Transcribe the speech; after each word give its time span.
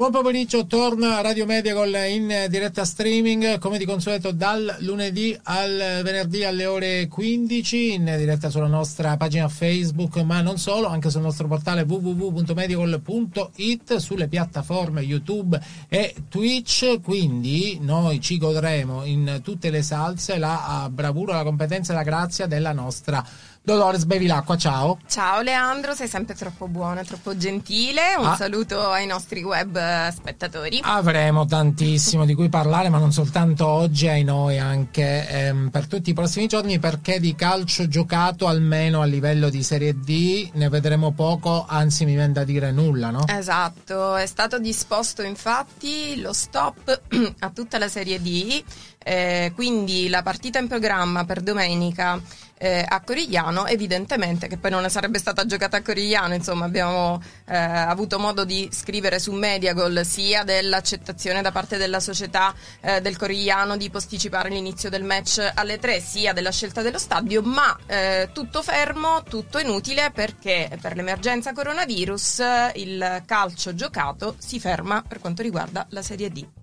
Buon 0.00 0.12
pomeriggio, 0.12 0.64
torna 0.64 1.20
Radio 1.20 1.44
Mediagol 1.44 1.94
in 2.08 2.46
diretta 2.48 2.86
streaming 2.86 3.58
come 3.58 3.76
di 3.76 3.84
consueto 3.84 4.32
dal 4.32 4.76
lunedì 4.78 5.38
al 5.42 6.00
venerdì 6.02 6.42
alle 6.42 6.64
ore 6.64 7.06
15 7.06 7.92
in 7.92 8.14
diretta 8.16 8.48
sulla 8.48 8.66
nostra 8.66 9.18
pagina 9.18 9.46
Facebook 9.48 10.16
ma 10.22 10.40
non 10.40 10.56
solo, 10.56 10.86
anche 10.86 11.10
sul 11.10 11.20
nostro 11.20 11.48
portale 11.48 11.82
www.mediagol.it 11.82 13.96
sulle 13.96 14.26
piattaforme 14.26 15.02
YouTube 15.02 15.60
e 15.90 16.14
Twitch, 16.30 17.02
quindi 17.02 17.76
noi 17.82 18.22
ci 18.22 18.38
godremo 18.38 19.04
in 19.04 19.40
tutte 19.42 19.68
le 19.68 19.82
salse 19.82 20.38
la 20.38 20.88
bravura, 20.90 21.34
la 21.34 21.44
competenza 21.44 21.92
e 21.92 21.96
la 21.96 22.04
grazia 22.04 22.46
della 22.46 22.72
nostra 22.72 23.22
Dolores 23.62 24.04
Bevilacqua, 24.06 24.56
ciao. 24.56 24.98
Ciao 25.06 25.42
Leandro, 25.42 25.94
sei 25.94 26.08
sempre 26.08 26.34
troppo 26.34 26.66
buono, 26.66 27.04
troppo 27.04 27.36
gentile. 27.36 28.14
Un 28.16 28.24
Ah. 28.24 28.34
saluto 28.34 28.88
ai 28.90 29.04
nostri 29.06 29.42
web 29.42 29.76
eh, 29.76 30.10
spettatori. 30.12 30.80
Avremo 30.82 31.44
tantissimo 31.44 32.24
di 32.24 32.34
cui 32.34 32.48
parlare, 32.48 32.88
ma 32.88 32.96
non 32.98 33.12
soltanto 33.12 33.66
oggi, 33.66 34.08
ai 34.08 34.24
noi, 34.24 34.58
anche 34.58 35.28
ehm, 35.28 35.68
per 35.68 35.86
tutti 35.88 36.08
i 36.08 36.14
prossimi 36.14 36.46
giorni, 36.46 36.78
perché 36.78 37.20
di 37.20 37.34
calcio 37.34 37.86
giocato 37.86 38.46
almeno 38.48 39.02
a 39.02 39.04
livello 39.04 39.50
di 39.50 39.62
Serie 39.62 39.94
D 39.94 40.48
ne 40.54 40.68
vedremo 40.70 41.12
poco, 41.12 41.66
anzi 41.68 42.06
mi 42.06 42.14
viene 42.14 42.32
da 42.32 42.44
dire 42.44 42.72
nulla, 42.72 43.10
no? 43.10 43.26
Esatto, 43.28 44.16
è 44.16 44.26
stato 44.26 44.58
disposto 44.58 45.20
infatti 45.22 46.18
lo 46.18 46.32
stop 46.32 46.98
a 47.40 47.50
tutta 47.50 47.76
la 47.76 47.88
Serie 47.88 48.20
D, 48.22 48.64
eh, 49.04 49.52
quindi 49.54 50.08
la 50.08 50.22
partita 50.22 50.58
in 50.58 50.66
programma 50.66 51.24
per 51.26 51.42
domenica 51.42 52.18
eh, 52.62 52.84
a 52.86 53.00
Corigliano, 53.00 53.66
evidentemente 53.66 54.46
che 54.46 54.58
poi 54.58 54.70
non 54.70 54.88
sarebbe 54.90 55.18
stata 55.18 55.46
giocata 55.46 55.78
a 55.78 55.82
Corigliano, 55.82 56.34
insomma 56.34 56.66
abbiamo 56.66 57.20
eh, 57.46 57.56
avuto 57.56 58.18
modo 58.18 58.44
di 58.44 58.68
scrivere 58.70 59.18
su 59.18 59.32
Mediagol 59.32 60.04
sia 60.04 60.44
dell'accettazione 60.44 61.40
da 61.40 61.52
parte 61.52 61.78
della 61.78 62.00
società 62.00 62.54
eh, 62.82 63.00
del 63.00 63.16
Corigliano 63.16 63.78
di 63.78 63.88
posticipare 63.88 64.50
l'inizio 64.50 64.90
del 64.90 65.04
match 65.04 65.52
alle 65.54 65.78
3, 65.78 66.00
sia 66.00 66.34
della 66.34 66.52
scelta 66.52 66.82
dello 66.82 66.98
stadio, 66.98 67.40
ma 67.40 67.74
eh, 67.86 68.28
tutto 68.34 68.62
fermo, 68.62 69.22
tutto 69.22 69.58
inutile 69.58 70.10
perché 70.10 70.76
per 70.82 70.96
l'emergenza 70.96 71.54
coronavirus 71.54 72.40
eh, 72.40 72.72
il 72.74 73.22
calcio 73.24 73.74
giocato 73.74 74.34
si 74.36 74.60
ferma 74.60 75.02
per 75.06 75.18
quanto 75.18 75.40
riguarda 75.40 75.86
la 75.88 76.02
Serie 76.02 76.30
D. 76.30 76.59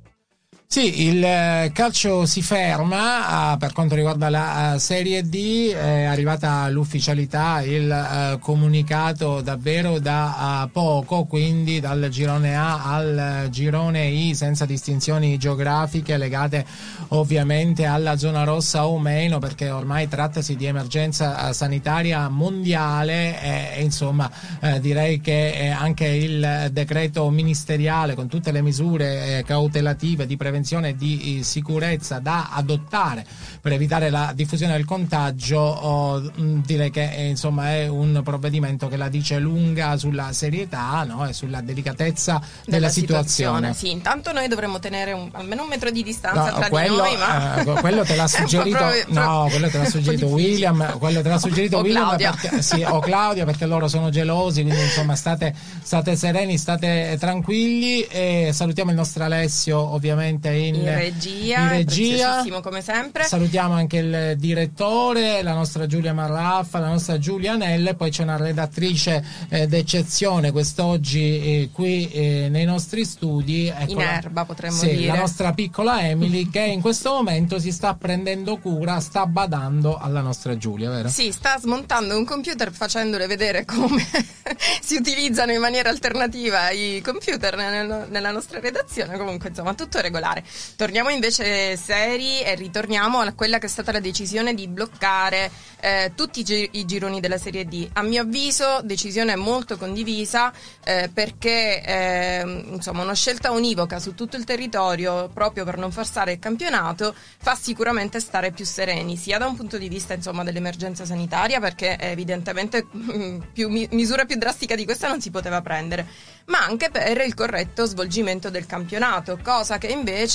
Sì, 0.69 1.07
il 1.07 1.23
eh, 1.23 1.71
calcio 1.73 2.25
si 2.25 2.41
ferma 2.41 3.51
ah, 3.51 3.57
per 3.57 3.71
quanto 3.71 3.95
riguarda 3.95 4.29
la 4.29 4.73
eh, 4.75 4.79
Serie 4.79 5.23
D, 5.23 5.71
è 5.71 6.03
arrivata 6.03 6.67
l'ufficialità, 6.67 7.61
il 7.61 7.89
eh, 7.89 8.37
comunicato 8.41 9.39
davvero 9.39 9.97
da 9.99 10.67
poco, 10.69 11.23
quindi 11.23 11.79
dal 11.79 12.09
girone 12.09 12.57
A 12.57 12.83
al 12.83 13.45
eh, 13.45 13.49
girone 13.49 14.07
I 14.07 14.35
senza 14.35 14.65
distinzioni 14.65 15.37
geografiche 15.37 16.17
legate 16.17 16.65
ovviamente 17.09 17.85
alla 17.85 18.17
zona 18.17 18.43
rossa 18.43 18.87
o 18.87 18.99
meno 18.99 19.39
perché 19.39 19.69
ormai 19.69 20.09
trattasi 20.09 20.57
di 20.57 20.65
emergenza 20.65 21.47
eh, 21.47 21.53
sanitaria 21.53 22.27
mondiale 22.27 23.41
e, 23.77 23.81
insomma 23.83 24.29
eh, 24.59 24.81
direi 24.81 25.21
che 25.21 25.49
eh, 25.49 25.69
anche 25.69 26.07
il 26.07 26.69
decreto 26.73 27.29
ministeriale 27.29 28.15
con 28.15 28.27
tutte 28.27 28.51
le 28.51 28.61
misure 28.61 29.37
eh, 29.37 29.43
cautelative 29.43 30.25
di 30.25 30.35
prevenzione 30.35 30.55
e 30.57 30.95
di 30.95 31.39
eh, 31.39 31.43
sicurezza 31.43 32.19
da 32.19 32.49
adottare 32.51 33.25
per 33.61 33.71
evitare 33.73 34.09
la 34.09 34.31
diffusione 34.33 34.73
del 34.73 34.85
contagio 34.85 35.59
oh, 35.59 36.19
mh, 36.19 36.61
direi 36.65 36.89
che 36.89 37.11
eh, 37.13 37.27
insomma 37.27 37.71
è 37.71 37.87
un 37.87 38.21
provvedimento 38.23 38.87
che 38.87 38.97
la 38.97 39.09
dice 39.09 39.37
lunga 39.39 39.97
sulla 39.97 40.33
serietà 40.33 41.03
no? 41.03 41.27
e 41.27 41.33
sulla 41.33 41.61
delicatezza 41.61 42.41
della, 42.65 42.89
situazione. 42.89 43.73
Sì, 43.73 43.91
intanto 43.91 44.31
noi 44.31 44.47
dovremmo 44.47 44.79
tenere 44.79 45.11
un- 45.11 45.29
almeno 45.33 45.63
un 45.63 45.69
metro 45.69 45.89
di 45.91 46.03
distanza 46.03 46.51
No, 46.51 46.57
tra 46.57 46.69
quello, 46.69 46.93
di 46.93 46.97
noi, 46.97 47.17
ma 47.17 47.55
eh, 47.61 47.79
quello 47.81 48.03
te 48.03 48.15
l'ha 48.15 48.27
suggerito, 48.27 48.77
proprio- 48.77 49.05
no, 49.09 49.47
quello 49.49 49.69
te 49.69 49.77
l'ha 49.77 49.85
suggerito. 49.89 50.25
William, 50.27 50.97
quello 50.97 51.21
te 51.21 51.29
l'ha 51.29 51.37
suggerito 51.39 51.77
O 51.77 51.81
William 51.81 52.05
Claudia. 52.07 52.35
perché, 52.39 52.61
sì, 52.61 52.83
o 52.83 52.99
Claudia 52.99 53.45
perché 53.45 53.65
loro 53.65 53.87
sono 53.87 54.09
gelosi, 54.09 54.61
quindi 54.63 54.81
insomma 54.81 55.15
state, 55.15 55.53
state 55.81 56.15
sereni, 56.15 56.57
state 56.57 57.17
tranquilli 57.19 58.01
e 58.03 58.49
salutiamo 58.53 58.89
il 58.91 58.95
nostro 58.97 59.23
Alessio 59.23 59.79
ovviamente 59.79 60.46
in, 60.51 60.75
in 60.75 60.95
regia, 60.95 61.59
in 61.59 61.69
regia. 61.69 62.61
come 62.61 62.81
sempre. 62.81 63.23
Salutiamo 63.23 63.73
anche 63.73 63.97
il 63.97 64.35
direttore, 64.37 65.41
la 65.41 65.53
nostra 65.53 65.85
Giulia 65.87 66.13
Marraffa, 66.13 66.79
la 66.79 66.89
nostra 66.89 67.17
Giulia 67.17 67.55
Nelle, 67.55 67.95
poi 67.95 68.11
c'è 68.11 68.23
una 68.23 68.37
redattrice 68.37 69.23
eh, 69.49 69.67
d'eccezione 69.67 70.51
quest'oggi 70.51 71.39
eh, 71.39 71.69
qui 71.71 72.09
eh, 72.11 72.47
nei 72.49 72.65
nostri 72.65 73.05
studi. 73.05 73.67
Ecco 73.67 73.91
In 73.91 74.01
erba, 74.01 74.45
potremmo 74.45 74.77
sì, 74.77 74.95
dire. 74.95 75.07
La 75.13 75.19
nostra 75.19 75.53
piccola 75.53 76.01
Emily 76.01 76.49
che 76.49 76.61
in 76.61 76.81
questo 76.81 77.11
momento 77.11 77.59
si 77.59 77.71
sta 77.71 77.93
prendendo 77.95 78.57
cura, 78.57 78.99
sta 78.99 79.25
badando 79.25 79.97
alla 79.97 80.21
nostra 80.21 80.57
Giulia, 80.57 80.89
vero? 80.89 81.09
Sì, 81.09 81.31
sta 81.31 81.57
smontando 81.59 82.17
un 82.17 82.25
computer 82.25 82.71
facendole 82.71 83.27
vedere 83.27 83.65
come 83.65 84.05
si 84.81 84.95
utilizzano 84.95 85.51
in 85.51 85.59
maniera 85.59 85.89
alternativa 85.89 86.69
i 86.71 87.01
computer 87.03 87.55
nel- 87.55 88.07
nella 88.09 88.31
nostra 88.31 88.59
redazione. 88.59 89.17
Comunque, 89.17 89.49
insomma, 89.49 89.73
tutto 89.73 89.99
regolare. 89.99 90.36
Fare. 90.37 90.43
Torniamo 90.75 91.09
invece 91.09 91.75
seri 91.75 92.41
e 92.41 92.55
ritorniamo 92.55 93.19
a 93.19 93.33
quella 93.33 93.57
che 93.57 93.65
è 93.65 93.69
stata 93.69 93.91
la 93.91 93.99
decisione 93.99 94.53
di 94.53 94.67
bloccare 94.67 95.51
eh, 95.79 96.11
tutti 96.15 96.39
i, 96.39 96.43
gi- 96.43 96.69
i 96.73 96.85
gironi 96.85 97.19
della 97.19 97.37
Serie 97.37 97.65
D. 97.65 97.87
A 97.93 98.01
mio 98.01 98.21
avviso, 98.21 98.81
decisione 98.83 99.35
molto 99.35 99.77
condivisa 99.77 100.51
eh, 100.83 101.09
perché 101.13 101.83
eh, 101.83 102.63
insomma, 102.71 103.03
una 103.03 103.13
scelta 103.13 103.51
univoca 103.51 103.99
su 103.99 104.13
tutto 104.13 104.37
il 104.37 104.43
territorio 104.43 105.29
proprio 105.33 105.63
per 105.63 105.77
non 105.77 105.91
far 105.91 106.05
stare 106.05 106.33
il 106.33 106.39
campionato 106.39 107.13
fa 107.39 107.55
sicuramente 107.55 108.19
stare 108.19 108.51
più 108.51 108.65
sereni, 108.65 109.17
sia 109.17 109.37
da 109.37 109.47
un 109.47 109.55
punto 109.55 109.77
di 109.77 109.87
vista 109.87 110.13
insomma, 110.13 110.43
dell'emergenza 110.43 111.05
sanitaria, 111.05 111.59
perché 111.59 111.97
evidentemente 111.99 112.85
mm, 112.95 113.39
più, 113.53 113.69
mi- 113.69 113.87
misura 113.91 114.25
più 114.25 114.37
drastica 114.37 114.75
di 114.75 114.85
questa 114.85 115.07
non 115.07 115.21
si 115.21 115.31
poteva 115.31 115.61
prendere, 115.61 116.07
ma 116.45 116.59
anche 116.59 116.89
per 116.89 117.21
il 117.25 117.33
corretto 117.33 117.85
svolgimento 117.85 118.49
del 118.49 118.65
campionato, 118.65 119.37
cosa 119.43 119.77
che 119.77 119.87
invece 119.87 120.26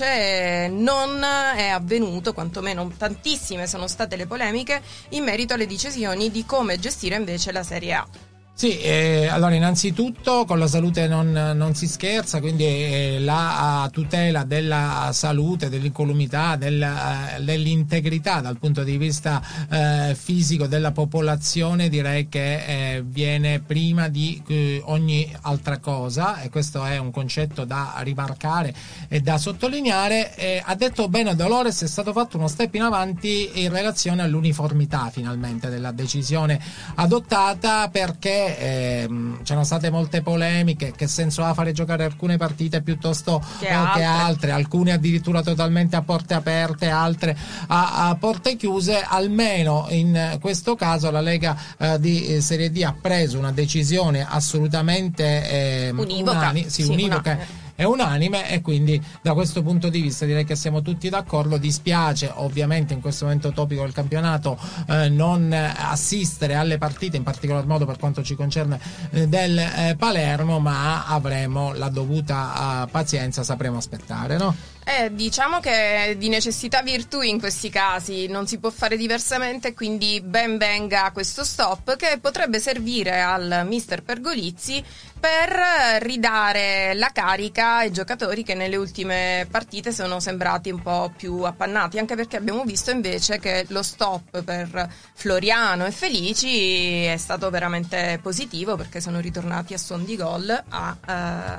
non 0.70 1.22
è 1.22 1.68
avvenuto, 1.68 2.32
quantomeno 2.32 2.90
tantissime 2.96 3.66
sono 3.66 3.86
state 3.86 4.16
le 4.16 4.26
polemiche 4.26 4.80
in 5.10 5.24
merito 5.24 5.54
alle 5.54 5.66
decisioni 5.66 6.30
di 6.30 6.44
come 6.44 6.78
gestire 6.78 7.16
invece 7.16 7.52
la 7.52 7.62
Serie 7.62 7.94
A. 7.94 8.31
Sì, 8.54 8.78
eh, 8.78 9.26
allora 9.28 9.54
innanzitutto 9.54 10.44
con 10.44 10.58
la 10.58 10.68
salute 10.68 11.08
non, 11.08 11.32
non 11.32 11.74
si 11.74 11.88
scherza, 11.88 12.38
quindi 12.38 12.64
eh, 12.64 13.16
la 13.18 13.88
tutela 13.90 14.44
della 14.44 15.10
salute, 15.12 15.68
dell'incolumità, 15.68 16.54
del, 16.56 16.80
eh, 16.80 17.42
dell'integrità 17.42 18.40
dal 18.40 18.58
punto 18.58 18.84
di 18.84 18.98
vista 18.98 19.42
eh, 19.68 20.14
fisico 20.14 20.66
della 20.66 20.92
popolazione 20.92 21.88
direi 21.88 22.28
che 22.28 22.96
eh, 22.96 23.02
viene 23.04 23.58
prima 23.58 24.08
di 24.08 24.40
ogni 24.84 25.34
altra 25.40 25.78
cosa 25.78 26.40
e 26.40 26.50
questo 26.50 26.84
è 26.84 26.98
un 26.98 27.10
concetto 27.10 27.64
da 27.64 27.94
rimarcare 28.00 28.72
e 29.08 29.20
da 29.20 29.38
sottolineare. 29.38 30.62
ha 30.62 30.74
detto 30.74 31.08
bene 31.08 31.34
Dolores, 31.34 31.82
è 31.82 31.88
stato 31.88 32.12
fatto 32.12 32.36
uno 32.36 32.48
step 32.48 32.74
in 32.74 32.82
avanti 32.82 33.62
in 33.62 33.70
relazione 33.70 34.22
all'uniformità 34.22 35.08
finalmente 35.10 35.68
della 35.68 35.90
decisione 35.90 36.60
adottata 36.96 37.88
perché 37.88 38.41
ehm, 38.58 39.42
c'erano 39.42 39.64
state 39.64 39.90
molte 39.90 40.22
polemiche, 40.22 40.92
che 40.96 41.06
senso 41.06 41.42
ha 41.44 41.54
fare 41.54 41.72
giocare 41.72 42.04
alcune 42.04 42.36
partite 42.36 42.82
piuttosto 42.82 43.42
Che 43.58 43.66
eh, 43.66 43.72
altre. 43.72 44.00
che 44.00 44.04
altre, 44.06 44.50
alcune 44.52 44.92
addirittura 44.92 45.42
totalmente 45.42 45.96
a 45.96 46.02
porte 46.02 46.34
aperte, 46.34 46.88
altre 46.88 47.36
a, 47.68 48.08
a 48.08 48.14
porte 48.16 48.56
chiuse, 48.56 49.02
almeno 49.06 49.86
in 49.90 50.38
questo 50.40 50.74
caso 50.74 51.10
la 51.10 51.20
Lega 51.20 51.56
eh, 51.78 51.98
di 52.00 52.26
eh, 52.26 52.40
Serie 52.40 52.70
D 52.70 52.82
ha 52.84 52.94
preso 52.98 53.38
una 53.38 53.52
decisione 53.52 54.26
assolutamente 54.28 55.90
Univoca. 55.94 56.38
unani- 56.38 56.68
sì, 56.68 56.82
Sì, 56.82 56.90
univoca. 56.90 57.30
una- 57.32 57.60
è 57.74 57.84
unanime 57.84 58.50
e 58.50 58.60
quindi 58.60 59.00
da 59.20 59.34
questo 59.34 59.62
punto 59.62 59.88
di 59.88 60.00
vista 60.00 60.24
direi 60.24 60.44
che 60.44 60.56
siamo 60.56 60.82
tutti 60.82 61.08
d'accordo. 61.08 61.56
Dispiace 61.56 62.30
ovviamente 62.34 62.92
in 62.94 63.00
questo 63.00 63.24
momento 63.24 63.52
topico 63.52 63.82
del 63.82 63.92
campionato 63.92 64.58
eh, 64.88 65.08
non 65.08 65.52
assistere 65.52 66.54
alle 66.54 66.78
partite, 66.78 67.16
in 67.16 67.22
particolar 67.22 67.66
modo 67.66 67.86
per 67.86 67.98
quanto 67.98 68.22
ci 68.22 68.34
concerne 68.34 68.80
eh, 69.10 69.28
del 69.28 69.58
eh, 69.58 69.96
Palermo, 69.98 70.58
ma 70.58 71.06
avremo 71.06 71.72
la 71.74 71.88
dovuta 71.88 72.84
eh, 72.84 72.90
pazienza, 72.90 73.42
sapremo 73.42 73.78
aspettare, 73.78 74.36
no? 74.36 74.54
Eh, 74.84 75.14
diciamo 75.14 75.60
che 75.60 76.16
di 76.18 76.28
necessità 76.28 76.82
virtù 76.82 77.20
in 77.20 77.38
questi 77.38 77.70
casi 77.70 78.26
non 78.26 78.48
si 78.48 78.58
può 78.58 78.68
fare 78.70 78.96
diversamente, 78.96 79.74
quindi 79.74 80.20
ben 80.20 80.58
venga 80.58 81.10
questo 81.12 81.44
stop 81.44 81.94
che 81.96 82.18
potrebbe 82.20 82.58
servire 82.58 83.20
al 83.20 83.62
mister 83.64 84.02
Pergolizzi 84.02 84.84
per 85.22 86.02
ridare 86.02 86.94
la 86.94 87.10
carica 87.12 87.76
ai 87.76 87.92
giocatori 87.92 88.42
che 88.42 88.54
nelle 88.54 88.74
ultime 88.74 89.46
partite 89.48 89.92
sono 89.92 90.18
sembrati 90.18 90.68
un 90.68 90.82
po' 90.82 91.12
più 91.16 91.42
appannati, 91.42 92.00
anche 92.00 92.16
perché 92.16 92.36
abbiamo 92.36 92.64
visto 92.64 92.90
invece 92.90 93.38
che 93.38 93.64
lo 93.68 93.84
stop 93.84 94.42
per 94.42 94.92
Floriano 95.14 95.86
e 95.86 95.92
Felici 95.92 97.04
è 97.04 97.16
stato 97.18 97.50
veramente 97.50 98.18
positivo 98.20 98.74
perché 98.74 99.00
sono 99.00 99.20
ritornati 99.20 99.74
a 99.74 99.78
suon 99.78 100.04
di 100.04 100.16
gol 100.16 100.50
a 100.50 100.96
eh, 101.06 101.12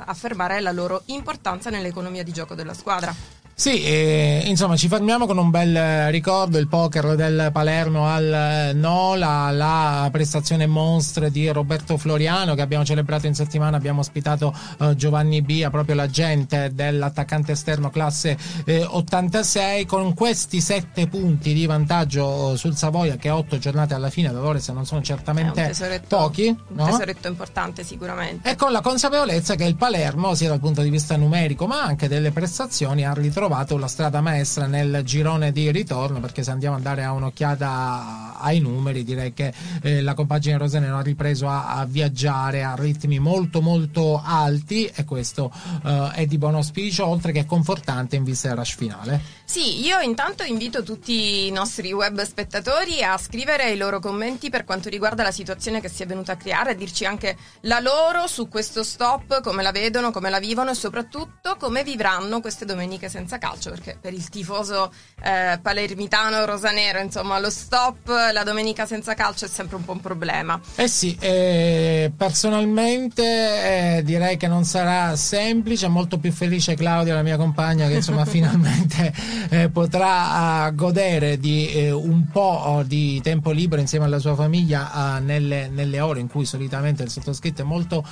affermare 0.07 0.59
la 0.59 0.73
loro 0.73 1.03
importanza 1.05 1.69
nell'economia 1.69 2.23
di 2.23 2.33
gioco 2.33 2.53
della 2.53 2.73
squadra. 2.73 3.12
Sì, 3.55 3.83
eh, 3.83 4.41
insomma 4.47 4.75
ci 4.75 4.87
fermiamo 4.87 5.27
con 5.27 5.37
un 5.37 5.51
bel 5.51 5.75
eh, 5.75 6.09
ricordo, 6.09 6.57
il 6.57 6.67
poker 6.67 7.13
del 7.13 7.49
Palermo 7.53 8.07
al 8.07 8.33
eh, 8.33 8.73
Nola, 8.73 9.51
la 9.51 10.09
prestazione 10.11 10.65
monstre 10.65 11.29
di 11.29 11.47
Roberto 11.49 11.97
Floriano 11.97 12.55
che 12.55 12.61
abbiamo 12.61 12.83
celebrato 12.83 13.27
in 13.27 13.35
settimana, 13.35 13.77
abbiamo 13.77 13.99
ospitato 13.99 14.51
eh, 14.79 14.95
Giovanni 14.95 15.43
Bia, 15.43 15.69
proprio 15.69 15.93
l'agente 15.93 16.71
dell'attaccante 16.73 17.51
esterno 17.51 17.91
classe 17.91 18.35
eh, 18.65 18.83
86, 18.83 19.85
con 19.85 20.15
questi 20.15 20.59
sette 20.59 21.05
punti 21.05 21.53
di 21.53 21.67
vantaggio 21.67 22.53
eh, 22.53 22.57
sul 22.57 22.75
Savoia 22.75 23.17
che 23.17 23.29
otto 23.29 23.59
giornate 23.59 23.93
alla 23.93 24.09
fine, 24.09 24.31
Dolores 24.31 24.67
non 24.69 24.87
sono 24.87 25.03
certamente 25.03 25.71
pochi, 26.07 26.47
un 26.47 26.75
no? 26.75 26.85
tesoretto 26.85 27.27
importante 27.27 27.83
sicuramente. 27.83 28.49
e 28.49 28.55
con 28.55 28.71
la 28.71 28.81
consapevolezza 28.81 29.53
che 29.53 29.65
il 29.65 29.75
Palermo, 29.75 30.33
sia 30.33 30.49
dal 30.49 30.59
punto 30.59 30.81
di 30.81 30.89
vista 30.89 31.15
numerico 31.17 31.67
ma 31.67 31.83
anche 31.83 32.07
delle 32.07 32.31
prestazioni, 32.31 33.05
ha 33.05 33.13
ritrovato 33.13 33.41
la 33.47 33.87
strada 33.87 34.21
maestra 34.21 34.67
nel 34.67 35.01
girone 35.03 35.51
di 35.51 35.71
ritorno, 35.71 36.19
perché 36.19 36.43
se 36.43 36.51
andiamo 36.51 36.77
a 36.77 36.79
dare 36.79 37.05
un'occhiata 37.05 38.37
ai 38.39 38.59
numeri 38.59 39.03
direi 39.03 39.33
che 39.33 39.53
eh, 39.81 40.01
la 40.01 40.13
compagine 40.13 40.57
rosanero 40.57 40.97
ha 40.97 41.01
ripreso 41.01 41.47
a, 41.47 41.75
a 41.75 41.85
viaggiare 41.85 42.63
a 42.63 42.75
ritmi 42.75 43.19
molto 43.19 43.61
molto 43.61 44.21
alti 44.23 44.85
e 44.85 45.05
questo 45.05 45.51
eh, 45.83 46.11
è 46.13 46.25
di 46.25 46.37
buon 46.37 46.55
auspicio, 46.55 47.05
oltre 47.05 47.31
che 47.31 47.45
confortante 47.45 48.15
in 48.15 48.23
vista 48.23 48.49
del 48.49 48.57
rush 48.57 48.75
finale. 48.75 49.21
Sì, 49.45 49.85
io 49.85 49.99
intanto 49.99 50.43
invito 50.43 50.83
tutti 50.83 51.47
i 51.47 51.51
nostri 51.51 51.91
web 51.93 52.21
spettatori 52.23 53.03
a 53.03 53.17
scrivere 53.17 53.71
i 53.71 53.77
loro 53.77 53.99
commenti 53.99 54.49
per 54.49 54.63
quanto 54.63 54.89
riguarda 54.89 55.23
la 55.23 55.31
situazione 55.31 55.79
che 55.79 55.89
si 55.89 56.03
è 56.03 56.05
venuta 56.05 56.33
a 56.33 56.37
creare, 56.37 56.71
a 56.71 56.73
dirci 56.73 57.05
anche 57.05 57.37
la 57.61 57.79
loro 57.79 58.27
su 58.27 58.47
questo 58.47 58.83
stop, 58.83 59.41
come 59.41 59.63
la 59.63 59.71
vedono, 59.71 60.11
come 60.11 60.29
la 60.29 60.39
vivono 60.39 60.71
e 60.71 60.75
soprattutto 60.75 61.55
come 61.57 61.83
vivranno 61.83 62.41
queste 62.41 62.65
domeniche 62.65 63.09
senza 63.09 63.32
calcio, 63.37 63.69
perché 63.69 63.97
per 63.99 64.13
il 64.13 64.27
tifoso 64.29 64.91
eh, 65.21 65.59
palermitano 65.61 66.45
rosanero, 66.45 66.99
insomma, 66.99 67.39
lo 67.39 67.49
stop, 67.49 68.07
la 68.07 68.43
domenica 68.43 68.85
senza 68.85 69.13
calcio 69.13 69.45
è 69.45 69.47
sempre 69.47 69.77
un 69.77 69.85
po' 69.85 69.93
un 69.93 70.01
problema. 70.01 70.59
Eh 70.75 70.87
sì, 70.87 71.15
eh, 71.19 72.11
personalmente 72.15 73.97
eh, 73.97 74.03
direi 74.03 74.37
che 74.37 74.47
non 74.47 74.65
sarà 74.65 75.15
semplice, 75.15 75.87
molto 75.87 76.17
più 76.17 76.31
felice 76.31 76.75
Claudia, 76.75 77.13
la 77.15 77.23
mia 77.23 77.37
compagna, 77.37 77.87
che 77.87 77.95
insomma 77.95 78.25
finalmente 78.25 79.13
eh, 79.49 79.69
potrà 79.69 80.67
eh, 80.67 80.75
godere 80.75 81.39
di 81.39 81.69
eh, 81.69 81.91
un 81.91 82.27
po' 82.31 82.83
di 82.85 83.21
tempo 83.21 83.51
libero 83.51 83.81
insieme 83.81 84.05
alla 84.05 84.19
sua 84.19 84.35
famiglia 84.35 85.19
nelle, 85.19 85.67
nelle 85.69 85.99
ore 85.99 86.19
in 86.19 86.27
cui 86.27 86.45
solitamente 86.45 87.03
il 87.03 87.09
sottoscritto 87.09 87.61
è 87.61 87.65
molto 87.65 88.05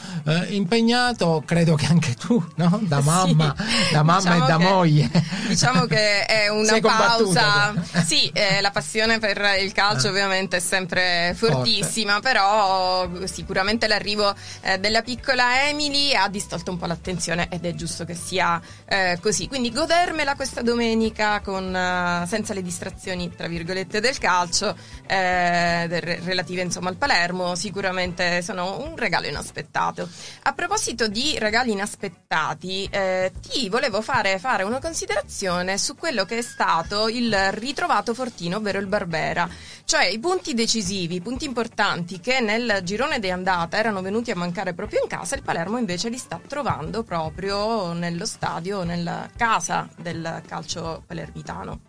impegnato, 0.50 1.44
credo 1.46 1.76
che 1.76 1.86
anche 1.86 2.14
tu, 2.14 2.44
no? 2.56 2.80
Da 2.84 3.02
Sì, 3.12 3.34
mamma, 3.34 3.56
da 3.92 4.04
mamma 4.04 4.20
diciamo 4.20 4.44
e 4.44 4.48
da 4.48 4.58
moglie. 4.58 5.11
Diciamo 5.48 5.86
che 5.86 6.26
è 6.26 6.48
una 6.48 6.66
Sei 6.66 6.82
pausa. 6.82 7.74
combattuta. 7.74 8.04
Sì, 8.06 8.30
eh, 8.34 8.62
la 8.62 8.72
passione 8.72 9.20
per 9.20 9.38
il 9.62 9.72
calcio 9.74 10.08
Ah. 10.08 10.10
ovviamente 10.12 10.58
è 10.58 10.60
sempre 10.60 11.34
fortissima, 11.36 12.20
però 12.20 13.10
sicuramente 13.26 13.88
l'arrivo 13.88 14.34
eh, 14.62 14.78
della 14.80 15.02
piccola 15.02 15.68
Emily 15.68 16.14
ha 16.14 16.28
distolto 16.30 16.72
un 16.72 16.78
po' 16.78 16.86
l'attenzione 16.86 17.48
ed 17.52 17.66
è 17.66 17.74
giusto 17.74 18.06
che 18.06 18.16
sia 18.16 18.60
eh, 18.86 19.18
così. 19.22 19.48
Quindi 19.48 19.72
godermela 19.72 20.36
questa 20.36 20.62
domenica 20.62 21.42
con, 21.42 21.76
eh, 21.76 22.26
senza 22.28 22.54
le 22.54 22.62
distrazioni, 22.62 23.34
tra 23.36 23.48
virgolette, 23.48 24.00
del 24.00 24.18
calcio, 24.18 24.76
eh, 25.08 25.88
relative 26.00 26.62
insomma 26.62 26.90
al 26.90 26.96
Palermo, 26.96 27.56
sicuramente 27.56 28.42
sono 28.42 28.80
un 28.82 28.96
regalo 28.96 29.28
inaspettato. 29.28 30.08
A 30.44 30.54
proposito 30.54 31.08
di 31.08 31.38
regali 31.38 31.72
inaspettati, 31.72 32.88
eh, 32.90 33.32
ti 33.50 33.68
volevo 33.70 34.02
fare, 34.02 34.40
fare 34.40 34.64
una 34.64 34.76
considerazione 34.80 35.00
su 35.78 35.96
quello 35.96 36.26
che 36.26 36.38
è 36.38 36.42
stato 36.42 37.08
il 37.08 37.36
ritrovato 37.52 38.14
fortino, 38.14 38.58
ovvero 38.58 38.80
il 38.80 38.88
Barbera. 38.88 39.50
Cioè 39.84 40.06
i 40.06 40.20
punti 40.20 40.54
decisivi, 40.54 41.16
i 41.16 41.22
punti 41.22 41.46
importanti 41.46 42.20
che 42.20 42.40
nel 42.40 42.82
girone 42.84 43.20
di 43.20 43.30
andata 43.30 43.78
erano 43.78 44.02
venuti 44.02 44.32
a 44.32 44.36
mancare 44.36 44.74
proprio 44.74 45.02
in 45.02 45.08
casa, 45.08 45.36
il 45.36 45.44
Palermo 45.44 45.78
invece 45.78 46.10
li 46.10 46.18
sta 46.18 46.40
trovando 46.48 47.04
proprio 47.04 47.94
nello 47.94 48.26
stadio, 48.26 48.84
nella 48.84 49.30
casa 49.36 49.88
del 49.98 50.42
calcio 50.48 51.04
palermitano. 51.06 51.80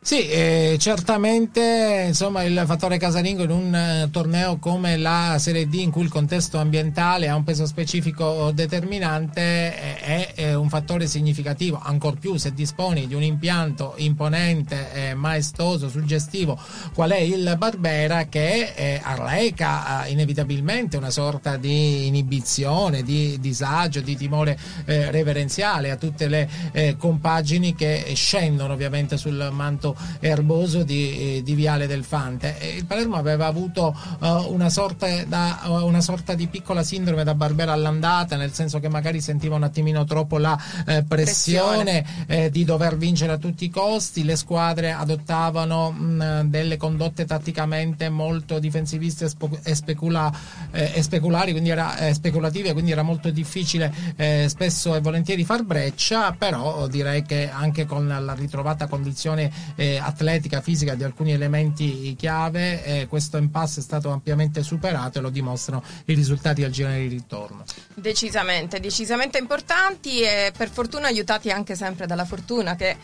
Sì, 0.00 0.28
eh, 0.28 0.76
certamente 0.78 2.04
insomma, 2.06 2.44
il 2.44 2.62
fattore 2.66 2.98
casalingo 2.98 3.42
in 3.42 3.50
un 3.50 3.74
eh, 3.74 4.08
torneo 4.12 4.56
come 4.58 4.96
la 4.96 5.36
Serie 5.40 5.68
D 5.68 5.74
in 5.74 5.90
cui 5.90 6.02
il 6.02 6.08
contesto 6.08 6.58
ambientale 6.58 7.28
ha 7.28 7.34
un 7.34 7.42
peso 7.42 7.66
specifico 7.66 8.52
determinante 8.52 10.00
eh, 10.00 10.34
è, 10.34 10.54
un 10.54 10.68
fattore 10.68 11.08
significativo, 11.08 11.80
ancor 11.82 12.16
più 12.16 12.36
se 12.36 12.54
disponi 12.54 13.08
di 13.08 13.14
un 13.14 13.24
impianto 13.24 13.94
imponente, 13.96 14.92
eh, 14.92 15.14
maestoso, 15.14 15.88
suggestivo, 15.88 16.58
qual 16.94 17.10
è 17.10 17.18
il 17.18 17.56
Barbera 17.58 18.26
che 18.26 18.72
eh, 18.74 19.00
arreca 19.02 20.04
eh, 20.04 20.12
inevitabilmente 20.12 20.96
una 20.96 21.10
sorta 21.10 21.56
di 21.56 22.06
inibizione, 22.06 23.02
di 23.02 23.36
disagio, 23.40 24.00
di 24.00 24.16
timore 24.16 24.56
reverenziale 24.84 25.90
a 25.90 25.96
tutte 25.96 26.28
le 26.28 26.96
compagini 26.96 27.74
che 27.74 28.12
scendono 28.14 28.72
ovviamente 28.72 29.16
sul 29.16 29.48
manto 29.52 29.87
erboso 30.20 30.82
di, 30.82 31.36
eh, 31.36 31.42
di 31.42 31.54
Viale 31.54 31.86
del 31.86 32.04
Fante. 32.04 32.56
Il 32.76 32.86
Palermo 32.86 33.16
aveva 33.16 33.46
avuto 33.46 33.96
uh, 34.20 34.52
una, 34.52 34.70
sorta 34.70 35.06
da, 35.24 35.60
una, 35.64 36.00
sorta 36.00 36.34
di 36.34 36.46
piccola 36.46 36.82
sindrome 36.82 37.24
da 37.24 37.34
Barbera 37.34 37.72
all'andata, 37.72 38.36
nel 38.36 38.52
senso 38.52 38.80
che 38.80 38.88
magari 38.88 39.20
sentiva 39.20 39.56
un 39.56 39.62
attimino 39.62 40.04
troppo 40.04 40.38
la 40.38 40.58
eh, 40.86 41.04
pressione, 41.04 42.04
eh, 42.26 42.50
di 42.50 42.64
dover 42.64 42.96
vincere 42.96 43.32
a 43.32 43.38
tutti 43.38 43.64
i 43.64 43.70
costi, 43.70 44.24
le 44.24 44.36
squadre 44.36 44.92
adottavano 44.92 45.90
mh, 45.90 46.42
delle 46.48 46.76
condotte 46.76 47.24
tatticamente 47.24 48.08
molto 48.08 48.58
difensiviste 48.58 49.26
e, 49.26 49.28
spo- 49.28 49.58
e, 49.62 49.74
specula- 49.74 50.32
eh, 50.70 50.92
e 50.94 51.02
speculari, 51.02 51.52
quindi 51.52 51.70
era, 51.70 51.98
eh, 51.98 52.14
speculative, 52.14 52.72
quindi 52.72 52.90
era 52.92 53.02
molto 53.02 53.30
difficile 53.30 54.06
spesso 54.48 54.94
e 54.94 55.00
volentieri 55.00 55.44
far 55.44 55.62
breccia, 55.62 56.32
però 56.32 56.86
direi 56.86 57.22
che 57.22 57.50
anche 57.50 57.86
con 57.86 58.06
la 58.06 58.34
ritrovata 58.34 58.86
condizione 58.86 59.50
eh, 59.78 59.96
atletica, 59.96 60.60
fisica 60.60 60.96
di 60.96 61.04
alcuni 61.04 61.32
elementi 61.32 62.16
chiave, 62.18 62.84
eh, 62.84 63.06
questo 63.06 63.36
impasse 63.36 63.78
è 63.78 63.82
stato 63.82 64.10
ampiamente 64.10 64.64
superato 64.64 65.18
e 65.18 65.22
lo 65.22 65.30
dimostrano 65.30 65.84
i 66.06 66.14
risultati 66.14 66.64
al 66.64 66.72
girone 66.72 66.98
di 66.98 67.06
ritorno. 67.06 67.62
Decisamente, 67.94 68.80
decisamente 68.80 69.38
importanti 69.38 70.20
e 70.20 70.52
per 70.56 70.68
fortuna 70.68 71.06
aiutati 71.06 71.52
anche 71.52 71.76
sempre 71.76 72.06
dalla 72.06 72.24
fortuna 72.24 72.74
che 72.74 72.96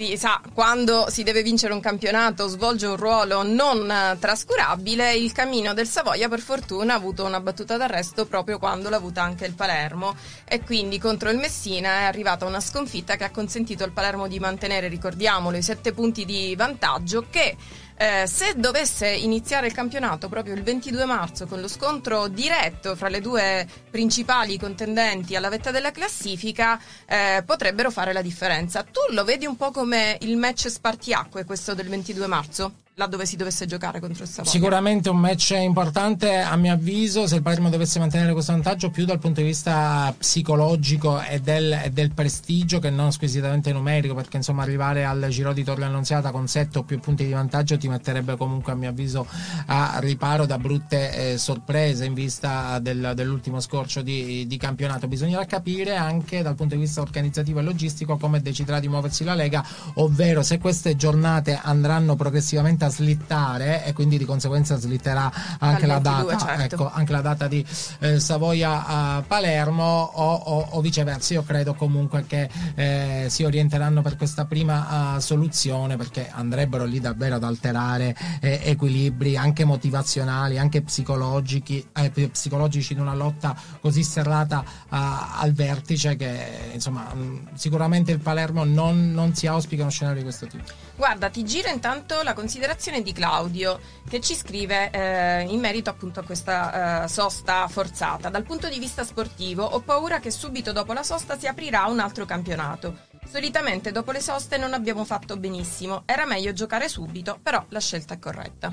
si 0.00 0.16
sa, 0.16 0.40
quando 0.54 1.10
si 1.10 1.22
deve 1.22 1.42
vincere 1.42 1.74
un 1.74 1.80
campionato 1.80 2.46
svolge 2.46 2.86
un 2.86 2.96
ruolo 2.96 3.42
non 3.42 4.16
trascurabile, 4.18 5.14
il 5.14 5.30
cammino 5.32 5.74
del 5.74 5.86
Savoia 5.86 6.26
per 6.26 6.40
fortuna 6.40 6.94
ha 6.94 6.96
avuto 6.96 7.26
una 7.26 7.38
battuta 7.38 7.76
d'arresto 7.76 8.24
proprio 8.24 8.58
quando 8.58 8.88
l'ha 8.88 8.96
avuta 8.96 9.22
anche 9.22 9.44
il 9.44 9.52
Palermo. 9.52 10.16
E 10.46 10.62
quindi 10.62 10.98
contro 10.98 11.28
il 11.28 11.36
Messina 11.36 11.98
è 11.98 12.02
arrivata 12.04 12.46
una 12.46 12.60
sconfitta 12.60 13.16
che 13.16 13.24
ha 13.24 13.30
consentito 13.30 13.84
al 13.84 13.92
Palermo 13.92 14.26
di 14.26 14.38
mantenere, 14.38 14.88
ricordiamolo, 14.88 15.58
i 15.58 15.62
sette 15.62 15.92
punti 15.92 16.24
di 16.24 16.54
vantaggio 16.56 17.26
che 17.28 17.54
eh, 18.00 18.26
se 18.26 18.54
dovesse 18.56 19.06
iniziare 19.08 19.66
il 19.66 19.74
campionato 19.74 20.30
proprio 20.30 20.54
il 20.54 20.62
22 20.62 21.04
marzo 21.04 21.46
con 21.46 21.60
lo 21.60 21.68
scontro 21.68 22.28
diretto 22.28 22.96
fra 22.96 23.10
le 23.10 23.20
due 23.20 23.68
principali 23.90 24.58
contendenti 24.58 25.36
alla 25.36 25.50
vetta 25.50 25.70
della 25.70 25.90
classifica, 25.90 26.80
eh, 27.04 27.42
potrebbero 27.44 27.90
fare 27.90 28.14
la 28.14 28.22
differenza. 28.22 28.84
Tu 28.84 29.12
lo 29.12 29.22
vedi 29.24 29.44
un 29.44 29.56
po' 29.56 29.70
come 29.70 30.16
il 30.22 30.38
match 30.38 30.68
spartiacque 30.68 31.44
questo 31.44 31.74
del 31.74 31.90
22 31.90 32.26
marzo? 32.26 32.72
Laddove 33.00 33.24
si 33.24 33.36
dovesse 33.36 33.64
giocare 33.64 33.98
contro 33.98 34.24
il 34.24 34.28
Savoia. 34.28 34.50
Sicuramente 34.50 35.08
un 35.08 35.16
match 35.16 35.52
importante 35.52 36.36
a 36.36 36.54
mio 36.56 36.74
avviso 36.74 37.26
se 37.26 37.36
il 37.36 37.42
Palermo 37.42 37.70
dovesse 37.70 37.98
mantenere 37.98 38.32
questo 38.32 38.52
vantaggio 38.52 38.90
più 38.90 39.06
dal 39.06 39.18
punto 39.18 39.40
di 39.40 39.46
vista 39.46 40.14
psicologico 40.16 41.18
e 41.22 41.40
del, 41.40 41.80
e 41.84 41.90
del 41.90 42.12
prestigio 42.12 42.78
che 42.78 42.90
non 42.90 43.10
squisitamente 43.10 43.72
numerico 43.72 44.12
perché 44.12 44.36
insomma 44.36 44.62
arrivare 44.62 45.06
al 45.06 45.28
Giro 45.30 45.54
di 45.54 45.64
Torre 45.64 45.84
Annunziata 45.84 46.30
con 46.30 46.46
7 46.46 46.78
o 46.78 46.82
più 46.82 47.00
punti 47.00 47.24
di 47.24 47.32
vantaggio 47.32 47.78
ti 47.78 47.88
metterebbe 47.88 48.36
comunque 48.36 48.72
a 48.72 48.74
mio 48.74 48.90
avviso 48.90 49.26
a 49.66 49.96
riparo 50.00 50.44
da 50.44 50.58
brutte 50.58 51.32
eh, 51.32 51.38
sorprese 51.38 52.04
in 52.04 52.12
vista 52.12 52.78
del, 52.80 53.12
dell'ultimo 53.14 53.60
scorcio 53.60 54.02
di, 54.02 54.46
di, 54.46 54.56
campionato. 54.58 55.08
Bisognerà 55.08 55.46
capire 55.46 55.96
anche 55.96 56.42
dal 56.42 56.54
punto 56.54 56.74
di 56.74 56.82
vista 56.82 57.00
organizzativo 57.00 57.60
e 57.60 57.62
logistico 57.62 58.18
come 58.18 58.42
deciderà 58.42 58.78
di 58.78 58.88
muoversi 58.88 59.24
la 59.24 59.34
Lega, 59.34 59.64
ovvero 59.94 60.42
se 60.42 60.58
queste 60.58 60.96
giornate 60.96 61.58
andranno 61.62 62.14
progressivamente 62.14 62.84
a 62.84 62.89
slittare 62.90 63.84
e 63.84 63.92
quindi 63.92 64.18
di 64.18 64.24
conseguenza 64.24 64.76
slitterà 64.76 65.32
anche, 65.58 65.86
22, 65.86 65.86
la, 65.86 65.98
data, 65.98 66.36
certo. 66.38 66.74
ecco, 66.74 66.90
anche 66.92 67.12
la 67.12 67.20
data 67.20 67.48
di 67.48 67.64
eh, 68.00 68.20
Savoia 68.20 68.86
a 68.86 69.24
Palermo 69.26 70.10
o, 70.14 70.34
o, 70.34 70.66
o, 70.70 70.80
viceversa. 70.80 71.34
Io 71.34 71.42
credo 71.42 71.74
comunque 71.74 72.24
che 72.26 72.48
eh, 72.74 73.26
si 73.28 73.44
orienteranno 73.44 74.02
per 74.02 74.16
questa 74.16 74.44
prima 74.44 75.14
uh, 75.14 75.18
soluzione 75.20 75.96
perché 75.96 76.28
andrebbero 76.30 76.84
lì 76.84 77.00
davvero 77.00 77.36
ad 77.36 77.44
alterare 77.44 78.16
eh, 78.40 78.60
equilibri 78.64 79.36
anche 79.36 79.64
motivazionali, 79.64 80.58
anche 80.58 80.82
psicologici, 80.82 81.86
eh, 81.94 82.10
psicologici 82.10 82.92
in 82.92 83.00
una 83.00 83.14
lotta 83.14 83.56
così 83.80 84.02
serrata 84.02 84.58
uh, 84.60 84.86
al 84.90 85.52
vertice 85.52 86.16
che 86.16 86.70
insomma 86.72 87.12
mh, 87.14 87.54
sicuramente 87.54 88.12
il 88.12 88.18
Palermo 88.18 88.64
non, 88.64 89.12
non 89.12 89.34
si 89.34 89.46
auspica 89.46 89.82
uno 89.82 89.90
scenario 89.90 90.18
di 90.18 90.24
questo 90.24 90.46
tipo. 90.46 90.88
Guarda, 91.00 91.30
ti 91.30 91.46
giro 91.46 91.70
intanto 91.70 92.20
la 92.20 92.34
considerazione 92.34 93.00
di 93.00 93.14
Claudio 93.14 93.80
che 94.06 94.20
ci 94.20 94.34
scrive 94.34 94.90
eh, 94.90 95.46
in 95.48 95.58
merito 95.58 95.88
appunto 95.88 96.20
a 96.20 96.22
questa 96.22 97.04
eh, 97.04 97.08
sosta 97.08 97.66
forzata. 97.68 98.28
Dal 98.28 98.42
punto 98.42 98.68
di 98.68 98.78
vista 98.78 99.02
sportivo 99.02 99.64
ho 99.64 99.80
paura 99.80 100.20
che 100.20 100.30
subito 100.30 100.72
dopo 100.72 100.92
la 100.92 101.02
sosta 101.02 101.38
si 101.38 101.46
aprirà 101.46 101.86
un 101.86 102.00
altro 102.00 102.26
campionato. 102.26 102.98
Solitamente 103.26 103.92
dopo 103.92 104.12
le 104.12 104.20
soste 104.20 104.58
non 104.58 104.74
abbiamo 104.74 105.06
fatto 105.06 105.38
benissimo, 105.38 106.02
era 106.04 106.26
meglio 106.26 106.52
giocare 106.52 106.86
subito, 106.86 107.38
però 107.42 107.64
la 107.70 107.80
scelta 107.80 108.12
è 108.12 108.18
corretta. 108.18 108.70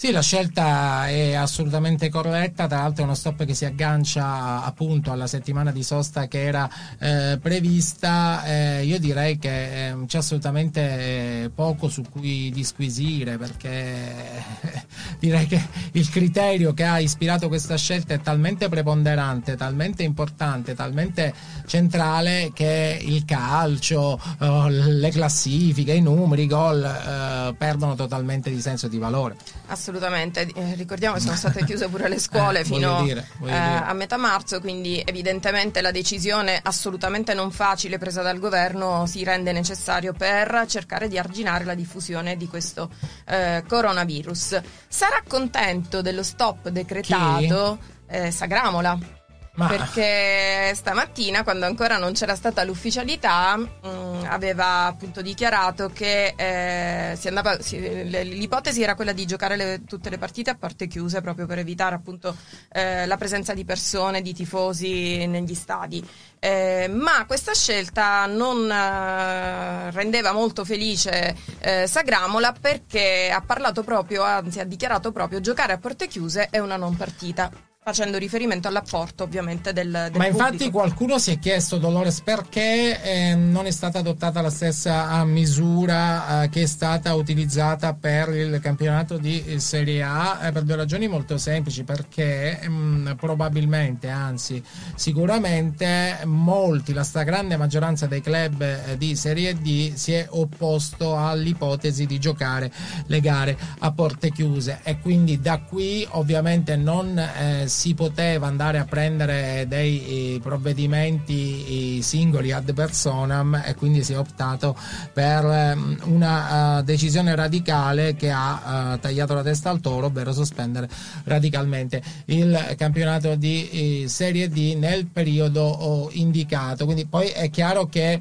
Sì, 0.00 0.12
la 0.12 0.22
scelta 0.22 1.08
è 1.08 1.34
assolutamente 1.34 2.08
corretta, 2.08 2.66
tra 2.66 2.78
l'altro 2.78 3.02
è 3.02 3.04
uno 3.04 3.14
stop 3.14 3.44
che 3.44 3.52
si 3.52 3.66
aggancia 3.66 4.64
appunto 4.64 5.12
alla 5.12 5.26
settimana 5.26 5.72
di 5.72 5.82
sosta 5.82 6.26
che 6.26 6.42
era 6.42 6.66
eh, 6.98 7.38
prevista, 7.38 8.42
eh, 8.46 8.82
io 8.82 8.98
direi 8.98 9.38
che 9.38 9.88
eh, 9.88 10.06
c'è 10.06 10.16
assolutamente 10.16 11.50
poco 11.54 11.90
su 11.90 12.02
cui 12.10 12.50
disquisire 12.50 13.36
perché 13.36 14.42
direi 15.20 15.46
che 15.46 15.62
il 15.92 16.08
criterio 16.08 16.72
che 16.72 16.84
ha 16.84 16.98
ispirato 16.98 17.48
questa 17.48 17.76
scelta 17.76 18.14
è 18.14 18.22
talmente 18.22 18.70
preponderante, 18.70 19.54
talmente 19.54 20.02
importante, 20.02 20.74
talmente 20.74 21.34
centrale 21.66 22.52
che 22.54 22.98
il 23.02 23.26
calcio, 23.26 24.18
eh, 24.40 24.70
le 24.70 25.10
classifiche, 25.10 25.92
i 25.92 26.00
numeri, 26.00 26.44
i 26.44 26.46
gol 26.46 26.82
eh, 26.82 27.54
perdono 27.54 27.94
totalmente 27.94 28.48
di 28.48 28.62
senso 28.62 28.86
e 28.86 28.88
di 28.88 28.96
valore. 28.96 29.36
Assolutamente 29.66 29.89
assolutamente. 29.90 30.48
Eh, 30.54 30.74
ricordiamo 30.74 31.16
che 31.16 31.20
sono 31.20 31.36
state 31.36 31.64
chiuse 31.64 31.88
pure 31.88 32.08
le 32.08 32.18
scuole 32.20 32.60
eh, 32.60 32.64
fino 32.64 33.02
dire, 33.02 33.26
eh, 33.44 33.52
a 33.52 33.92
metà 33.92 34.16
marzo, 34.16 34.60
quindi 34.60 35.02
evidentemente 35.04 35.80
la 35.80 35.90
decisione 35.90 36.58
assolutamente 36.62 37.34
non 37.34 37.50
facile 37.50 37.98
presa 37.98 38.22
dal 38.22 38.38
governo 38.38 39.06
si 39.06 39.22
rende 39.24 39.52
necessario 39.52 40.12
per 40.12 40.64
cercare 40.68 41.08
di 41.08 41.18
arginare 41.18 41.64
la 41.64 41.74
diffusione 41.74 42.36
di 42.36 42.48
questo 42.48 42.90
eh, 43.26 43.64
coronavirus. 43.68 44.60
Sarà 44.88 45.22
contento 45.26 46.00
dello 46.00 46.22
stop 46.22 46.68
decretato 46.68 47.78
eh, 48.06 48.30
Sagramola? 48.30 49.19
Ma... 49.54 49.66
Perché 49.66 50.72
stamattina, 50.74 51.42
quando 51.42 51.66
ancora 51.66 51.98
non 51.98 52.12
c'era 52.12 52.36
stata 52.36 52.62
l'ufficialità, 52.62 53.56
mh, 53.56 53.68
mm, 53.84 54.24
aveva 54.26 54.86
appunto 54.86 55.22
dichiarato 55.22 55.90
che 55.92 56.34
eh, 56.36 57.16
si 57.16 57.26
andava, 57.26 57.60
si, 57.60 57.78
l'ipotesi 57.80 58.82
era 58.82 58.94
quella 58.94 59.12
di 59.12 59.26
giocare 59.26 59.56
le, 59.56 59.82
tutte 59.86 60.08
le 60.08 60.18
partite 60.18 60.50
a 60.50 60.54
porte 60.54 60.86
chiuse 60.86 61.20
proprio 61.20 61.46
per 61.46 61.58
evitare 61.58 61.96
appunto 61.96 62.36
eh, 62.72 63.06
la 63.06 63.16
presenza 63.16 63.52
di 63.52 63.64
persone, 63.64 64.22
di 64.22 64.32
tifosi 64.32 65.26
negli 65.26 65.54
stadi. 65.54 66.06
Eh, 66.38 66.88
ma 66.88 67.26
questa 67.26 67.52
scelta 67.52 68.24
non 68.26 68.70
eh, 68.70 69.90
rendeva 69.90 70.32
molto 70.32 70.64
felice 70.64 71.36
eh, 71.58 71.86
Sagramola 71.86 72.54
perché 72.58 73.30
ha 73.30 73.42
parlato 73.42 73.82
proprio, 73.82 74.22
anzi 74.22 74.60
ha 74.60 74.64
dichiarato 74.64 75.12
proprio 75.12 75.40
giocare 75.40 75.72
a 75.72 75.78
porte 75.78 76.06
chiuse 76.06 76.48
è 76.50 76.58
una 76.58 76.76
non 76.76 76.96
partita 76.96 77.50
facendo 77.82 78.18
riferimento 78.18 78.68
all'apporto 78.68 79.24
ovviamente 79.24 79.72
del, 79.72 79.90
del 79.90 79.98
Ma 79.98 80.26
pubblico. 80.26 80.26
infatti 80.28 80.70
qualcuno 80.70 81.18
si 81.18 81.30
è 81.32 81.38
chiesto 81.38 81.78
Dolores 81.78 82.20
perché 82.20 83.02
eh, 83.02 83.34
non 83.34 83.64
è 83.64 83.70
stata 83.70 84.00
adottata 84.00 84.42
la 84.42 84.50
stessa 84.50 85.24
misura 85.24 86.42
eh, 86.42 86.50
che 86.50 86.62
è 86.62 86.66
stata 86.66 87.14
utilizzata 87.14 87.94
per 87.94 88.28
il 88.36 88.60
campionato 88.60 89.16
di 89.16 89.58
Serie 89.60 90.02
A 90.02 90.40
eh, 90.42 90.52
per 90.52 90.64
due 90.64 90.76
ragioni 90.76 91.08
molto 91.08 91.38
semplici 91.38 91.82
perché 91.82 92.60
mh, 92.68 92.70
mm, 92.70 93.10
probabilmente 93.12 94.10
anzi 94.10 94.62
sicuramente 94.94 96.20
molti 96.26 96.92
la 96.92 97.02
stragrande 97.02 97.56
maggioranza 97.56 98.06
dei 98.06 98.20
club 98.20 98.60
eh, 98.60 98.98
di 98.98 99.16
Serie 99.16 99.54
D 99.54 99.94
si 99.94 100.12
è 100.12 100.26
opposto 100.28 101.16
all'ipotesi 101.16 102.04
di 102.04 102.18
giocare 102.18 102.70
le 103.06 103.20
gare 103.20 103.56
a 103.78 103.90
porte 103.90 104.30
chiuse 104.30 104.80
e 104.82 105.00
quindi 105.00 105.40
da 105.40 105.60
qui 105.60 106.06
ovviamente 106.10 106.76
non 106.76 107.18
eh, 107.18 107.68
si 107.70 107.94
poteva 107.94 108.48
andare 108.48 108.78
a 108.78 108.84
prendere 108.84 109.64
dei 109.66 110.34
eh, 110.34 110.40
provvedimenti 110.40 111.98
eh, 111.98 112.02
singoli 112.02 112.52
ad 112.52 112.74
personam 112.74 113.62
e 113.64 113.74
quindi 113.74 114.02
si 114.02 114.12
è 114.12 114.18
optato 114.18 114.76
per 115.12 115.44
ehm, 115.44 116.00
una 116.04 116.78
uh, 116.78 116.82
decisione 116.82 117.34
radicale 117.34 118.16
che 118.16 118.30
ha 118.30 118.98
tagliato 119.00 119.34
la 119.34 119.42
testa 119.42 119.70
al 119.70 119.80
toro, 119.80 120.06
ovvero 120.06 120.32
sospendere 120.32 120.88
radicalmente 121.24 122.02
il 122.26 122.74
campionato 122.76 123.36
di 123.36 124.02
eh, 124.02 124.08
Serie 124.08 124.48
D 124.48 124.74
nel 124.76 125.06
periodo 125.06 125.62
oh, 125.62 126.10
indicato. 126.12 126.84
Quindi 126.84 127.06
poi 127.06 127.28
è 127.28 127.48
chiaro 127.50 127.86
che 127.86 128.20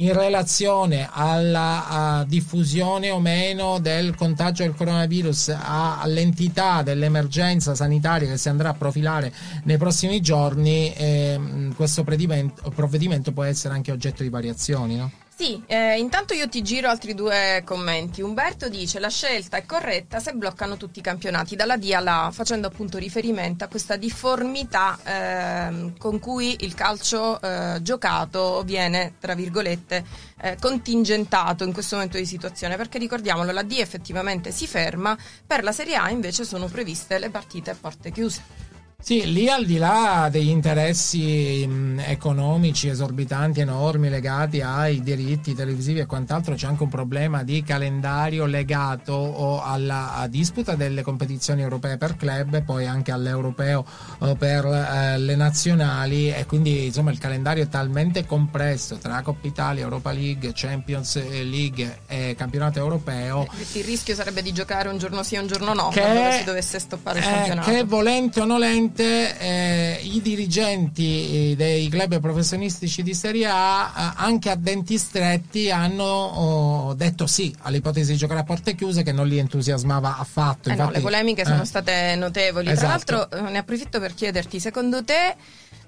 in 0.00 0.12
relazione 0.14 1.08
alla 1.10 2.24
diffusione 2.26 3.10
o 3.10 3.20
meno 3.20 3.78
del 3.80 4.14
contagio 4.14 4.62
del 4.62 4.74
coronavirus, 4.74 5.56
all'entità 5.62 6.82
dell'emergenza 6.82 7.74
sanitaria 7.74 8.28
che 8.28 8.38
si 8.38 8.48
andrà 8.48 8.70
a 8.70 8.74
profilare 8.74 9.32
nei 9.64 9.76
prossimi 9.76 10.20
giorni, 10.20 10.92
eh, 10.94 11.38
questo 11.76 12.02
provvedimento 12.04 13.32
può 13.32 13.44
essere 13.44 13.74
anche 13.74 13.92
oggetto 13.92 14.22
di 14.22 14.30
variazioni. 14.30 14.96
No? 14.96 15.10
Sì, 15.40 15.62
eh, 15.68 15.98
intanto 15.98 16.34
io 16.34 16.50
ti 16.50 16.60
giro 16.60 16.90
altri 16.90 17.14
due 17.14 17.62
commenti. 17.64 18.20
Umberto 18.20 18.68
dice 18.68 18.98
la 18.98 19.08
scelta 19.08 19.56
è 19.56 19.64
corretta 19.64 20.20
se 20.20 20.34
bloccano 20.34 20.76
tutti 20.76 20.98
i 20.98 21.02
campionati 21.02 21.56
dalla 21.56 21.78
D 21.78 21.90
alla 21.94 22.24
A, 22.24 22.30
facendo 22.30 22.66
appunto 22.66 22.98
riferimento 22.98 23.64
a 23.64 23.68
questa 23.68 23.96
difformità 23.96 24.98
eh, 25.02 25.94
con 25.96 26.18
cui 26.18 26.56
il 26.60 26.74
calcio 26.74 27.40
eh, 27.40 27.78
giocato 27.80 28.62
viene, 28.64 29.14
tra 29.18 29.34
virgolette, 29.34 30.04
eh, 30.42 30.56
contingentato 30.60 31.64
in 31.64 31.72
questo 31.72 31.94
momento 31.94 32.18
di 32.18 32.26
situazione, 32.26 32.76
perché 32.76 32.98
ricordiamolo, 32.98 33.50
la 33.50 33.62
D 33.62 33.78
effettivamente 33.78 34.50
si 34.50 34.66
ferma, 34.66 35.16
per 35.46 35.62
la 35.62 35.72
Serie 35.72 35.96
A 35.96 36.10
invece 36.10 36.44
sono 36.44 36.66
previste 36.66 37.18
le 37.18 37.30
partite 37.30 37.70
a 37.70 37.76
porte 37.80 38.10
chiuse. 38.10 38.69
Sì, 39.02 39.32
lì 39.32 39.48
al 39.48 39.64
di 39.64 39.78
là 39.78 40.28
degli 40.30 40.50
interessi 40.50 41.66
mh, 41.66 42.02
economici 42.06 42.88
esorbitanti, 42.88 43.60
enormi, 43.60 44.08
legati 44.08 44.60
ai 44.60 45.02
diritti 45.02 45.54
televisivi 45.54 46.00
e 46.00 46.06
quant'altro, 46.06 46.54
c'è 46.54 46.66
anche 46.66 46.82
un 46.82 46.90
problema 46.90 47.42
di 47.42 47.62
calendario 47.62 48.44
legato 48.44 49.62
alla 49.62 50.26
disputa 50.28 50.74
delle 50.74 51.02
competizioni 51.02 51.62
europee 51.62 51.96
per 51.96 52.16
club 52.16 52.54
e 52.54 52.62
poi 52.62 52.86
anche 52.86 53.10
all'europeo 53.10 53.84
eh, 54.22 54.36
per 54.36 54.64
eh, 54.66 55.18
le 55.18 55.34
nazionali 55.34 56.30
e 56.32 56.46
quindi 56.46 56.86
insomma 56.86 57.10
il 57.10 57.18
calendario 57.18 57.64
è 57.64 57.68
talmente 57.68 58.26
compresso 58.26 58.98
tra 58.98 59.22
Coppa 59.22 59.46
Italia, 59.46 59.82
Europa 59.82 60.12
League, 60.12 60.52
Champions 60.54 61.20
League 61.42 62.00
e 62.06 62.34
campionato 62.36 62.78
europeo. 62.78 63.48
Eh, 63.58 63.78
il 63.78 63.84
rischio 63.84 64.14
sarebbe 64.14 64.42
di 64.42 64.52
giocare 64.52 64.88
un 64.88 64.98
giorno 64.98 65.22
sì 65.22 65.36
e 65.36 65.38
un 65.38 65.46
giorno 65.46 65.72
no, 65.72 65.88
che, 65.88 66.00
quando 66.00 66.30
si 66.32 66.44
dovesse 66.44 66.78
stoppare 66.78 67.18
il 67.18 67.24
eh, 67.24 67.28
campionato. 67.28 67.70
Che 67.70 67.84
volente 67.84 68.40
o 68.40 68.44
nolente 68.44 68.89
Sicuramente 68.90 69.38
eh, 69.38 70.00
i 70.02 70.20
dirigenti 70.20 71.54
dei 71.56 71.88
club 71.88 72.20
professionistici 72.20 73.02
di 73.02 73.14
Serie 73.14 73.46
A, 73.46 73.92
eh, 73.96 74.12
anche 74.16 74.50
a 74.50 74.56
denti 74.56 74.98
stretti, 74.98 75.70
hanno 75.70 76.04
oh, 76.04 76.94
detto 76.94 77.26
sì 77.26 77.54
all'ipotesi 77.60 78.12
di 78.12 78.18
giocare 78.18 78.40
a 78.40 78.44
porte 78.44 78.74
chiuse, 78.74 79.02
che 79.02 79.12
non 79.12 79.28
li 79.28 79.38
entusiasmava 79.38 80.18
affatto. 80.18 80.68
Eh 80.68 80.72
Infatti, 80.72 80.90
no, 80.90 80.96
le 80.96 81.02
polemiche 81.02 81.44
sono 81.44 81.62
eh. 81.62 81.66
state 81.66 82.16
notevoli. 82.16 82.70
Esatto. 82.70 83.04
Tra 83.04 83.16
l'altro, 83.16 83.46
eh, 83.46 83.50
ne 83.50 83.58
approfitto 83.58 84.00
per 84.00 84.14
chiederti, 84.14 84.58
secondo 84.58 85.04
te 85.04 85.36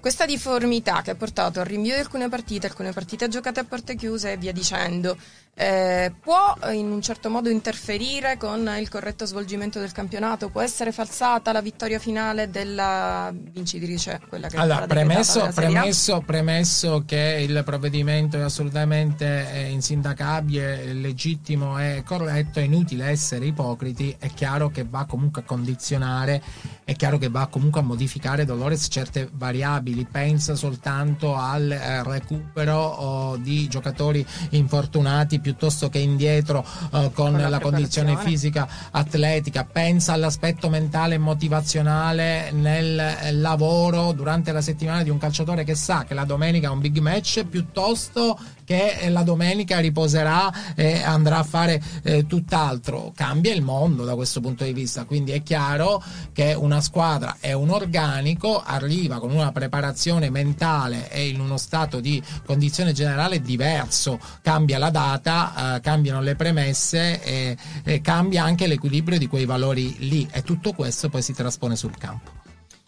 questa 0.01 0.25
difformità 0.25 1.03
che 1.03 1.13
ha 1.13 1.15
portato 1.15 1.61
al 1.61 1.67
rinvio 1.67 1.95
di 1.95 2.01
alcune 2.01 2.29
partite, 2.29 2.67
alcune 2.67 2.93
partite 2.93 3.29
giocate 3.29 3.61
a 3.61 3.65
porte 3.65 3.95
chiuse 3.95 4.33
e 4.33 4.37
via 4.37 4.53
dicendo, 4.53 5.17
eh, 5.55 6.15
può 6.19 6.57
in 6.73 6.91
un 6.91 7.03
certo 7.03 7.29
modo 7.29 7.51
interferire 7.51 8.39
con 8.39 8.75
il 8.79 8.89
corretto 8.89 9.27
svolgimento 9.27 9.79
del 9.79 9.93
campionato? 9.93 10.49
Può 10.49 10.63
essere 10.63 10.93
falsata 10.93 11.53
la 11.53 11.61
vittoria 11.61 11.99
finale 11.99 12.49
della 12.49 13.31
vincitrice? 13.35 14.19
Quella 14.29 14.49
che 14.49 14.57
allora, 14.57 14.87
premesso, 14.87 15.51
premesso, 15.55 16.23
premesso, 16.25 17.03
che 17.05 17.45
il 17.47 17.63
provvedimento 17.67 18.39
è 18.39 18.41
assolutamente 18.41 19.53
eh, 19.53 19.69
insindacabile, 19.69 20.95
legittimo 20.95 21.79
e 21.79 22.03
corretto, 22.03 22.59
è 22.59 22.63
inutile 22.63 23.09
essere 23.09 23.45
ipocriti, 23.45 24.17
è 24.19 24.31
chiaro 24.33 24.71
che 24.71 24.87
va 24.89 25.05
comunque 25.05 25.43
a 25.43 25.45
condizionare, 25.45 26.43
è 26.83 26.97
chiaro 26.97 27.19
che 27.19 27.29
va 27.29 27.47
comunque 27.49 27.81
a 27.81 27.85
modificare 27.85 28.47
Dolores 28.47 28.87
certe 28.91 29.29
variabili 29.31 30.07
pensa 30.11 30.55
soltanto 30.55 31.37
al 31.37 31.71
eh, 31.71 32.03
recupero 32.03 32.77
oh, 32.79 33.37
di 33.37 33.69
giocatori 33.69 34.25
infortunati 34.51 35.41
piuttosto 35.43 35.91
che 35.91 35.99
indietro 35.99 36.65
eh, 36.65 37.11
con, 37.13 37.33
con, 37.33 37.33
la, 37.37 37.49
la 37.49 37.61
condizione 37.61 38.17
fisica 38.17 38.67
atletica, 38.91 39.67
pensa 39.71 40.15
all'aspetto 40.15 40.71
mentale 40.71 41.17
e 41.17 41.19
motivazionale 41.19 42.51
nel 42.53 43.19
lavoro 43.33 44.13
durante 44.13 44.53
la 44.53 44.63
settimana 44.63 45.03
di 45.03 45.11
un 45.11 45.19
calciatore 45.19 45.65
che 45.65 45.75
sa 45.75 46.05
che 46.05 46.15
la 46.15 46.25
domenica 46.25 46.69
è 46.69 46.71
un 46.71 46.81
big 46.81 46.99
match 46.99 47.45
piuttosto 47.45 48.39
che 48.73 49.11
la 49.11 49.23
domenica 49.23 49.81
riposerà 49.81 50.75
e 50.75 51.03
andrà 51.03 51.39
a 51.39 51.43
fare 51.43 51.83
eh, 52.03 52.27
tutt'altro. 52.27 53.13
Cambia 53.15 53.53
il 53.53 53.61
mondo 53.61 54.05
da 54.05 54.15
questo 54.15 54.41
punto 54.41 54.65
di 54.65 54.73
vista, 54.73 55.05
quindi 55.05 55.33
è 55.33 55.43
chiaro 55.43 56.03
che 56.33 56.55
una 56.55 56.81
squadra 56.81 57.37
è 57.39 57.53
un 57.53 57.69
organico, 57.69 58.63
arriva 58.65 59.19
con 59.19 59.31
una 59.31 59.53
preparazione 59.53 60.31
mentale 60.31 61.11
e 61.11 61.29
in 61.29 61.41
uno 61.41 61.59
stato 61.59 62.01
di 62.01 62.23
condizione 62.47 62.93
generale 62.93 63.43
diverso, 63.43 64.19
cambia 64.41 64.79
la 64.79 64.91
data, 64.91 65.77
eh, 65.77 65.81
cambiano 65.81 66.23
le 66.23 66.35
premesse 66.35 67.23
e, 67.23 67.57
e 67.85 68.01
cambia 68.01 68.45
anche 68.45 68.67
l'equilibrio 68.67 69.19
di 69.19 69.27
quei 69.27 69.45
valori 69.45 69.97
lì 70.09 70.27
e 70.33 70.43
tutto 70.43 70.73
questo 70.73 71.11
poi 71.11 71.21
si 71.21 71.35
traspone 71.35 71.77
sul 71.77 71.97
campo. 71.99 72.42